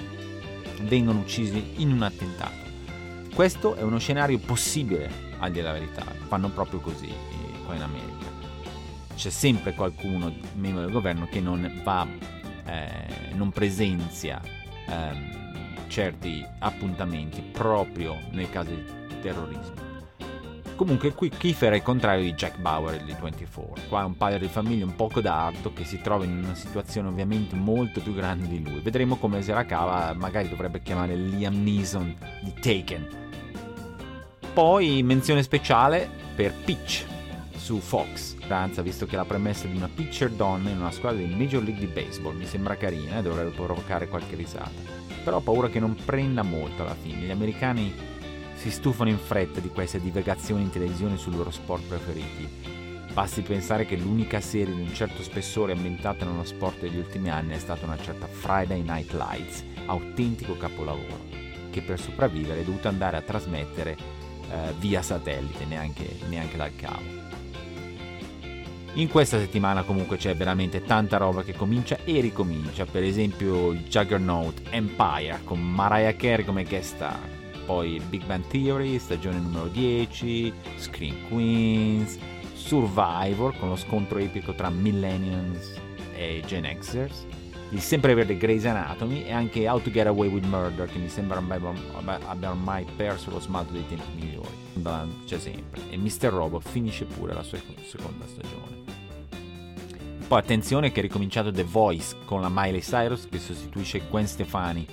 vengono 0.82 1.20
uccisi 1.20 1.74
in 1.76 1.92
un 1.92 2.02
attentato. 2.02 2.66
Questo 3.34 3.74
è 3.74 3.82
uno 3.82 3.98
scenario 3.98 4.38
possibile, 4.38 5.10
a 5.38 5.48
dire 5.48 5.64
la 5.64 5.72
verità, 5.72 6.04
fanno 6.26 6.48
proprio 6.50 6.80
così 6.80 7.08
eh, 7.08 7.64
qua 7.64 7.74
in 7.74 7.82
America. 7.82 8.26
C'è 9.14 9.30
sempre 9.30 9.74
qualcuno, 9.74 10.32
membro 10.54 10.82
del 10.82 10.92
governo, 10.92 11.26
che 11.28 11.40
non 11.40 11.80
va, 11.82 12.06
eh, 12.68 13.34
non 13.34 13.50
presenzia 13.50 14.40
ehm, 14.88 15.86
certi 15.88 16.46
appuntamenti 16.58 17.40
proprio 17.40 18.16
nel 18.32 18.50
caso 18.50 18.70
di 18.70 19.20
terrorismo. 19.20 19.86
Comunque 20.78 21.12
qui 21.12 21.28
Kiefer 21.28 21.72
è 21.72 21.76
il 21.76 21.82
contrario 21.82 22.22
di 22.22 22.34
Jack 22.34 22.58
Bauer 22.58 23.02
di 23.02 23.12
24. 23.20 23.88
Qua 23.88 24.02
è 24.02 24.04
un 24.04 24.16
padre 24.16 24.38
di 24.38 24.46
famiglia 24.46 24.84
un 24.84 24.94
poco 24.94 25.20
d'arto 25.20 25.72
che 25.72 25.84
si 25.84 26.00
trova 26.00 26.24
in 26.24 26.44
una 26.44 26.54
situazione 26.54 27.08
ovviamente 27.08 27.56
molto 27.56 28.00
più 28.00 28.14
grande 28.14 28.46
di 28.46 28.62
lui. 28.62 28.78
Vedremo 28.78 29.16
come 29.16 29.42
se 29.42 29.52
la 29.52 29.64
cava, 29.64 30.14
magari 30.14 30.48
dovrebbe 30.48 30.80
chiamare 30.80 31.16
Liam 31.16 31.64
Neeson 31.64 32.14
di 32.42 32.52
Taken. 32.60 33.08
Poi 34.54 35.02
menzione 35.02 35.42
speciale 35.42 36.08
per 36.36 36.54
Pitch 36.64 37.04
su 37.56 37.80
Fox. 37.80 38.37
Danza, 38.48 38.80
visto 38.80 39.04
che 39.04 39.14
la 39.14 39.26
premessa 39.26 39.66
di 39.66 39.76
una 39.76 39.90
pitcher 39.94 40.30
donna 40.30 40.70
in 40.70 40.78
una 40.78 40.90
squadra 40.90 41.22
di 41.22 41.34
Major 41.34 41.62
League 41.62 41.78
di 41.78 41.92
Baseball 41.92 42.34
mi 42.34 42.46
sembra 42.46 42.76
carina 42.76 43.18
e 43.18 43.22
dovrebbe 43.22 43.50
provocare 43.50 44.08
qualche 44.08 44.36
risata. 44.36 44.72
Però 45.22 45.36
ho 45.36 45.40
paura 45.40 45.68
che 45.68 45.78
non 45.78 45.94
prenda 45.94 46.42
molto 46.42 46.82
alla 46.82 46.94
fine. 46.94 47.26
Gli 47.26 47.30
americani 47.30 47.92
si 48.54 48.70
stufano 48.70 49.10
in 49.10 49.18
fretta 49.18 49.60
di 49.60 49.68
queste 49.68 50.00
divagazioni 50.00 50.62
in 50.62 50.70
televisione 50.70 51.18
sui 51.18 51.36
loro 51.36 51.50
sport 51.50 51.84
preferiti. 51.84 52.48
Basti 53.12 53.42
pensare 53.42 53.84
che 53.84 53.96
l'unica 53.96 54.40
serie 54.40 54.74
di 54.74 54.80
un 54.80 54.94
certo 54.94 55.22
spessore 55.22 55.72
ambientata 55.72 56.24
nello 56.24 56.44
sport 56.44 56.80
degli 56.80 56.96
ultimi 56.96 57.28
anni 57.28 57.52
è 57.52 57.58
stata 57.58 57.84
una 57.84 57.98
certa 57.98 58.26
Friday 58.26 58.80
Night 58.80 59.12
Lights, 59.12 59.62
autentico 59.86 60.56
capolavoro, 60.56 61.26
che 61.70 61.82
per 61.82 62.00
sopravvivere 62.00 62.60
è 62.60 62.64
dovuto 62.64 62.88
andare 62.88 63.18
a 63.18 63.22
trasmettere 63.22 63.96
eh, 64.50 64.72
via 64.78 65.02
satellite, 65.02 65.66
neanche, 65.66 66.16
neanche 66.28 66.56
dal 66.56 66.74
cavo. 66.74 67.18
In 68.98 69.08
questa 69.08 69.38
settimana 69.38 69.84
comunque 69.84 70.16
c'è 70.16 70.34
veramente 70.34 70.82
tanta 70.82 71.18
roba 71.18 71.44
che 71.44 71.52
comincia 71.52 71.98
e 72.02 72.20
ricomincia, 72.20 72.84
per 72.84 73.04
esempio 73.04 73.70
il 73.70 73.84
Juggernaut 73.84 74.60
Empire 74.70 75.38
con 75.44 75.60
Mariah 75.60 76.16
Carey 76.16 76.44
come 76.44 76.64
guest 76.64 76.96
star, 76.96 77.16
poi 77.64 78.02
Big 78.08 78.24
Bang 78.24 78.44
Theory, 78.48 78.98
stagione 78.98 79.38
numero 79.38 79.68
10, 79.68 80.52
Screen 80.78 81.28
Queens, 81.28 82.18
Survivor 82.54 83.56
con 83.56 83.68
lo 83.68 83.76
scontro 83.76 84.18
epico 84.18 84.52
tra 84.52 84.68
Millennials 84.68 85.80
e 86.16 86.42
Gen 86.44 86.66
Xers, 86.76 87.24
il 87.70 87.80
sempreverde 87.80 88.36
Grey's 88.38 88.64
Anatomy 88.64 89.24
e 89.24 89.32
anche 89.32 89.68
How 89.68 89.80
to 89.82 89.90
Get 89.90 90.06
Away 90.06 90.28
with 90.28 90.44
Murder 90.46 90.88
che 90.88 90.98
mi 90.98 91.08
sembra 91.08 91.36
abbia 91.38 92.50
ormai 92.50 92.86
perso 92.96 93.30
lo 93.30 93.40
smalto 93.40 93.72
dei 93.72 93.86
tempi 93.86 94.10
migliori. 94.14 94.48
C'è 95.26 95.38
sempre. 95.38 95.82
E 95.90 95.98
Mr. 95.98 96.30
Robot 96.30 96.66
finisce 96.66 97.04
pure 97.04 97.34
la 97.34 97.42
sua 97.42 97.58
seconda 97.84 98.26
stagione. 98.26 98.86
Poi 100.26 100.38
attenzione 100.38 100.92
che 100.92 101.00
è 101.00 101.02
ricominciato 101.02 101.50
The 101.50 101.64
Voice 101.64 102.16
con 102.24 102.40
la 102.40 102.50
Miley 102.50 102.80
Cyrus 102.80 103.28
che 103.28 103.38
sostituisce 103.38 104.02
Gwen 104.08 104.26
Stefani. 104.26 104.86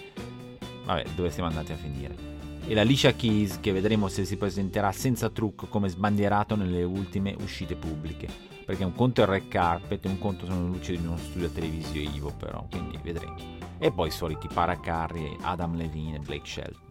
Vabbè, 0.85 1.03
dove 1.15 1.31
siamo 1.31 1.49
andati 1.49 1.71
a 1.71 1.75
finire? 1.75 2.33
e 2.67 2.73
la 2.73 2.81
Alicia 2.81 3.13
Keys 3.13 3.59
che 3.59 3.71
vedremo 3.71 4.07
se 4.07 4.25
si 4.25 4.37
presenterà 4.37 4.91
senza 4.91 5.29
trucco 5.29 5.67
come 5.67 5.87
sbandierato 5.87 6.55
nelle 6.55 6.81
ultime 6.81 7.35
uscite 7.39 7.75
pubbliche 7.75 8.54
perché 8.65 8.83
un 8.83 8.93
conto 8.93 9.21
è 9.21 9.23
il 9.23 9.29
red 9.29 9.47
carpet 9.47 10.03
e 10.05 10.09
un 10.09 10.17
conto 10.17 10.45
sono 10.45 10.61
le 10.63 10.67
luci 10.67 10.97
di 10.97 11.05
uno 11.05 11.17
studio 11.17 11.49
televisivo 11.49 12.33
però 12.37 12.65
quindi 12.69 12.99
vedremo 13.01 13.35
e 13.77 13.91
poi 13.91 14.07
i 14.07 14.11
soliti 14.11 14.47
Paracarri 14.51 15.37
Adam 15.41 15.75
Levine 15.75 16.17
e 16.17 16.19
Blake 16.19 16.47
Shelton 16.47 16.83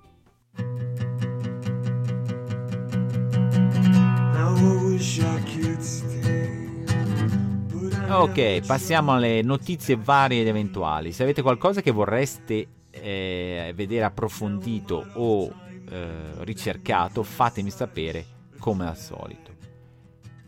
Ok, 8.17 8.65
passiamo 8.65 9.13
alle 9.13 9.43
notizie 9.43 9.97
varie 9.97 10.43
ed 10.43 10.47
eventuali. 10.47 11.11
Se 11.11 11.25
avete 11.25 11.43
qualcosa 11.43 11.81
che 11.81 11.91
vorreste 11.91 12.67
eh, 12.91 13.73
vedere 13.75 14.05
approfondito 14.05 15.05
o 15.15 15.53
eh, 15.91 16.45
ricercato, 16.45 17.23
fatemi 17.25 17.71
sapere 17.71 18.25
come 18.59 18.87
al 18.87 18.97
solito. 18.97 19.54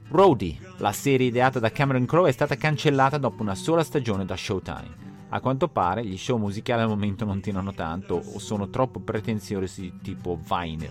Roadie, 0.08 0.56
la 0.78 0.92
serie 0.92 1.26
ideata 1.26 1.58
da 1.58 1.72
Cameron 1.72 2.06
Crowe, 2.06 2.28
è 2.28 2.32
stata 2.32 2.54
cancellata 2.54 3.18
dopo 3.18 3.42
una 3.42 3.56
sola 3.56 3.82
stagione 3.82 4.24
da 4.24 4.36
Showtime. 4.36 5.04
A 5.30 5.40
quanto 5.40 5.66
pare 5.66 6.06
gli 6.06 6.16
show 6.16 6.38
musicali 6.38 6.82
al 6.82 6.88
momento 6.88 7.24
non 7.24 7.40
tirano 7.40 7.74
tanto 7.74 8.14
o 8.14 8.38
sono 8.38 8.70
troppo 8.70 9.00
pretenziosi 9.00 9.94
tipo 10.00 10.38
Vine 10.40 10.88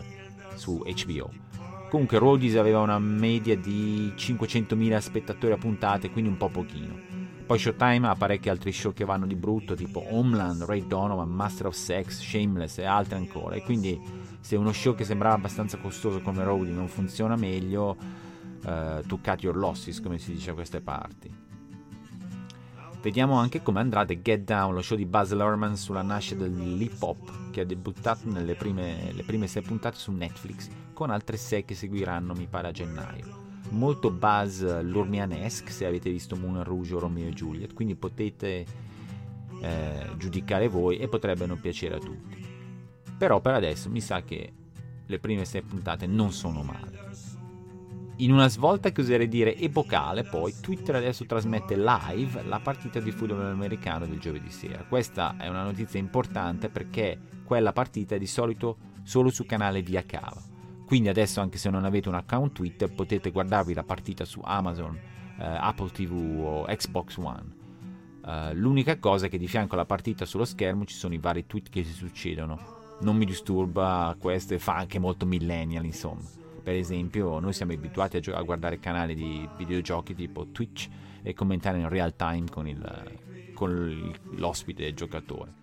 su 0.56 0.84
HBO. 0.84 1.32
Comunque 1.90 2.18
Roadies 2.18 2.58
aveva 2.58 2.82
una 2.82 3.00
media 3.00 3.56
di 3.56 4.12
500.000 4.18 4.98
spettatori 4.98 5.54
a 5.54 5.58
puntate, 5.58 6.12
quindi 6.12 6.30
un 6.30 6.38
po' 6.38 6.50
pochino. 6.50 7.00
Poi 7.46 7.58
Showtime 7.58 8.10
ha 8.10 8.16
parecchi 8.16 8.50
altri 8.50 8.74
show 8.74 8.92
che 8.92 9.06
vanno 9.06 9.26
di 9.26 9.36
brutto, 9.36 9.76
tipo 9.76 10.04
Homeland, 10.10 10.64
Ray 10.64 10.88
Donovan, 10.88 11.30
Master 11.30 11.68
of 11.68 11.76
Sex, 11.76 12.20
Shameless 12.20 12.80
e 12.80 12.86
altri 12.86 13.16
ancora. 13.16 13.56
E 13.56 13.62
quindi 13.62 13.98
se 14.42 14.58
uno 14.58 14.74
show 14.74 14.94
che 14.94 15.06
sembrava 15.06 15.36
abbastanza 15.36 15.78
costoso 15.78 16.20
come 16.22 16.44
Rowdy 16.44 16.72
non 16.72 16.90
funziona 16.90 17.38
meglio, 17.38 18.24
uh, 18.66 19.02
to 19.08 19.20
cut 19.22 19.42
your 19.44 19.56
losses, 19.56 20.02
come 20.02 20.18
si 20.18 20.34
dice 20.34 20.52
a 20.52 20.54
queste 20.54 20.82
parti. 20.82 21.44
Vediamo 23.02 23.36
anche 23.36 23.62
come 23.62 23.80
andrà 23.80 24.04
The 24.04 24.22
Get 24.22 24.42
Down, 24.42 24.74
lo 24.74 24.82
show 24.82 24.98
di 24.98 25.06
Buzz 25.06 25.32
Lerman 25.32 25.78
sulla 25.78 26.02
nascita 26.02 26.48
dell'hip 26.48 27.02
hop, 27.02 27.52
che 27.52 27.62
ha 27.62 27.66
debuttato 27.66 28.30
nelle 28.30 28.56
prime, 28.56 29.14
prime 29.26 29.48
sei 29.48 29.62
puntate 29.62 29.98
su 29.98 30.12
Netflix, 30.12 30.68
con 30.94 31.12
altre 31.12 31.38
sei 31.38 31.66
che 31.66 31.76
seguiranno, 31.76 32.34
mi 32.34 32.48
pare, 32.48 32.70
a 32.70 32.72
gennaio 32.72 33.44
molto 33.70 34.12
buzz 34.12 34.64
lurmianesque 34.82 35.72
se 35.72 35.86
avete 35.86 36.10
visto 36.10 36.36
Moon 36.36 36.64
Rouge 36.64 36.96
o 36.96 37.00
Romeo 37.00 37.28
e 37.28 37.34
Juliet, 37.34 37.74
quindi 37.74 37.96
potete 37.96 38.66
eh, 39.62 40.10
giudicare 40.18 40.68
voi 40.68 40.98
e 40.98 41.08
potrebbe 41.08 41.46
non 41.46 41.60
piacere 41.60 41.96
a 41.96 42.00
tutti. 42.00 42.44
Però 43.18 43.40
per 43.40 43.54
adesso 43.54 43.90
mi 43.90 44.02
sa 44.02 44.24
che 44.24 44.54
le 45.06 45.20
prime 45.20 45.46
sei 45.46 45.62
puntate 45.62 46.06
non 46.08 46.32
sono 46.32 46.64
male. 46.64 47.05
In 48.18 48.32
una 48.32 48.48
svolta 48.48 48.92
che 48.92 49.02
oserei 49.02 49.28
dire 49.28 49.58
epocale, 49.58 50.24
poi 50.24 50.54
Twitter 50.62 50.96
adesso 50.96 51.26
trasmette 51.26 51.76
live 51.76 52.44
la 52.44 52.60
partita 52.60 53.00
di 53.00 53.12
football 53.12 53.52
americano 53.52 54.06
del 54.06 54.20
giovedì 54.20 54.50
sera. 54.50 54.86
Questa 54.86 55.36
è 55.38 55.48
una 55.48 55.64
notizia 55.64 56.00
importante 56.00 56.70
perché 56.70 57.20
quella 57.44 57.74
partita 57.74 58.16
è 58.16 58.20
di 58.20 58.28
solito 58.28 58.78
solo 59.04 59.30
sul 59.30 59.46
canale 59.46 59.82
via 59.82 60.04
cava 60.04 60.54
quindi 60.86 61.10
adesso 61.10 61.42
anche 61.42 61.58
se 61.58 61.70
non 61.70 61.84
avete 61.84 62.10
un 62.10 62.16
account 62.16 62.54
Twitter 62.54 62.94
potete 62.94 63.32
guardarvi 63.32 63.74
la 63.74 63.84
partita 63.84 64.24
su 64.24 64.40
Amazon, 64.44 64.96
eh, 64.96 65.44
Apple 65.44 65.90
TV 65.90 66.14
o 66.14 66.64
Xbox 66.66 67.18
One. 67.18 67.64
Uh, 68.26 68.54
l'unica 68.54 68.98
cosa 68.98 69.28
è 69.28 69.30
che 69.30 69.38
di 69.38 69.48
fianco 69.48 69.76
alla 69.76 69.86
partita 69.86 70.26
sullo 70.26 70.46
schermo 70.46 70.84
ci 70.86 70.96
sono 70.96 71.14
i 71.14 71.20
vari 71.20 71.46
tweet 71.46 71.70
che 71.70 71.84
si 71.84 71.92
succedono. 71.92 72.98
Non 73.02 73.18
mi 73.18 73.26
disturba 73.26 74.16
questo 74.18 74.56
e 74.56 74.60
fa 74.60 74.78
anche 74.78 74.98
molto 74.98 75.28
millennial, 75.28 75.86
insomma. 75.86 76.24
Per 76.66 76.74
esempio, 76.74 77.38
noi 77.38 77.54
siamo 77.54 77.74
abituati 77.74 78.18
a, 78.18 78.20
gio- 78.20 78.34
a 78.34 78.42
guardare 78.42 78.80
canali 78.80 79.14
di 79.14 79.48
videogiochi 79.56 80.16
tipo 80.16 80.48
Twitch 80.48 80.90
e 81.22 81.32
commentare 81.36 81.78
in 81.78 81.88
real 81.88 82.16
time 82.16 82.46
con, 82.50 82.68
il, 82.68 83.52
con 83.54 84.12
l'ospite 84.32 84.82
del 84.82 84.96
giocatore. 84.96 85.54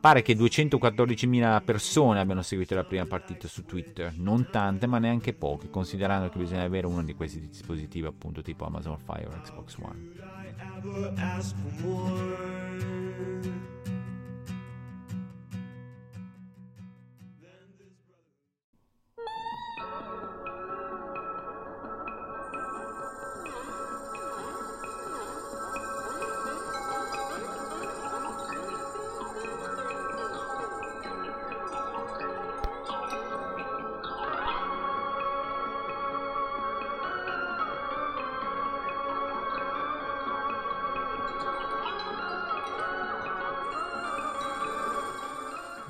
Pare 0.00 0.22
che 0.22 0.34
214.000 0.34 1.62
persone 1.62 2.18
abbiano 2.18 2.42
seguito 2.42 2.74
la 2.74 2.82
prima 2.82 3.06
partita 3.06 3.46
su 3.46 3.64
Twitter, 3.64 4.12
non 4.16 4.48
tante 4.50 4.88
ma 4.88 4.98
neanche 4.98 5.34
poche, 5.34 5.70
considerando 5.70 6.28
che 6.30 6.38
bisogna 6.40 6.64
avere 6.64 6.88
uno 6.88 7.04
di 7.04 7.14
questi 7.14 7.38
dispositivi 7.38 8.06
appunto 8.06 8.42
tipo 8.42 8.66
Amazon 8.66 8.98
Fire 8.98 9.26
o 9.26 9.40
Xbox 9.40 9.76
One. 9.78 10.10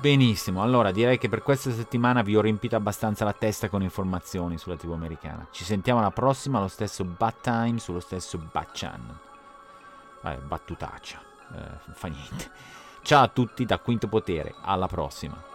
Benissimo, 0.05 0.61
allora 0.61 0.91
direi 0.91 1.17
che 1.17 1.29
per 1.29 1.41
questa 1.41 1.71
settimana 1.71 2.21
vi 2.21 2.35
ho 2.35 2.41
riempito 2.41 2.75
abbastanza 2.75 3.25
la 3.25 3.33
testa 3.33 3.69
con 3.69 3.81
informazioni 3.81 4.59
sulla 4.59 4.75
TV 4.75 4.91
americana. 4.91 5.47
Ci 5.49 5.63
sentiamo 5.63 5.97
alla 5.97 6.11
prossima 6.11 6.59
allo 6.59 6.67
stesso 6.67 7.03
Bat 7.03 7.41
Time 7.41 7.79
sullo 7.79 7.99
stesso 7.99 8.37
Bat 8.37 8.69
Channel. 8.71 9.17
Eh, 10.25 10.35
battutaccia, 10.45 11.19
eh, 11.55 11.91
fa 11.91 12.07
niente. 12.07 12.51
Ciao 13.01 13.23
a 13.23 13.29
tutti 13.29 13.65
da 13.65 13.79
Quinto 13.79 14.07
Potere, 14.07 14.53
alla 14.61 14.85
prossima. 14.85 15.54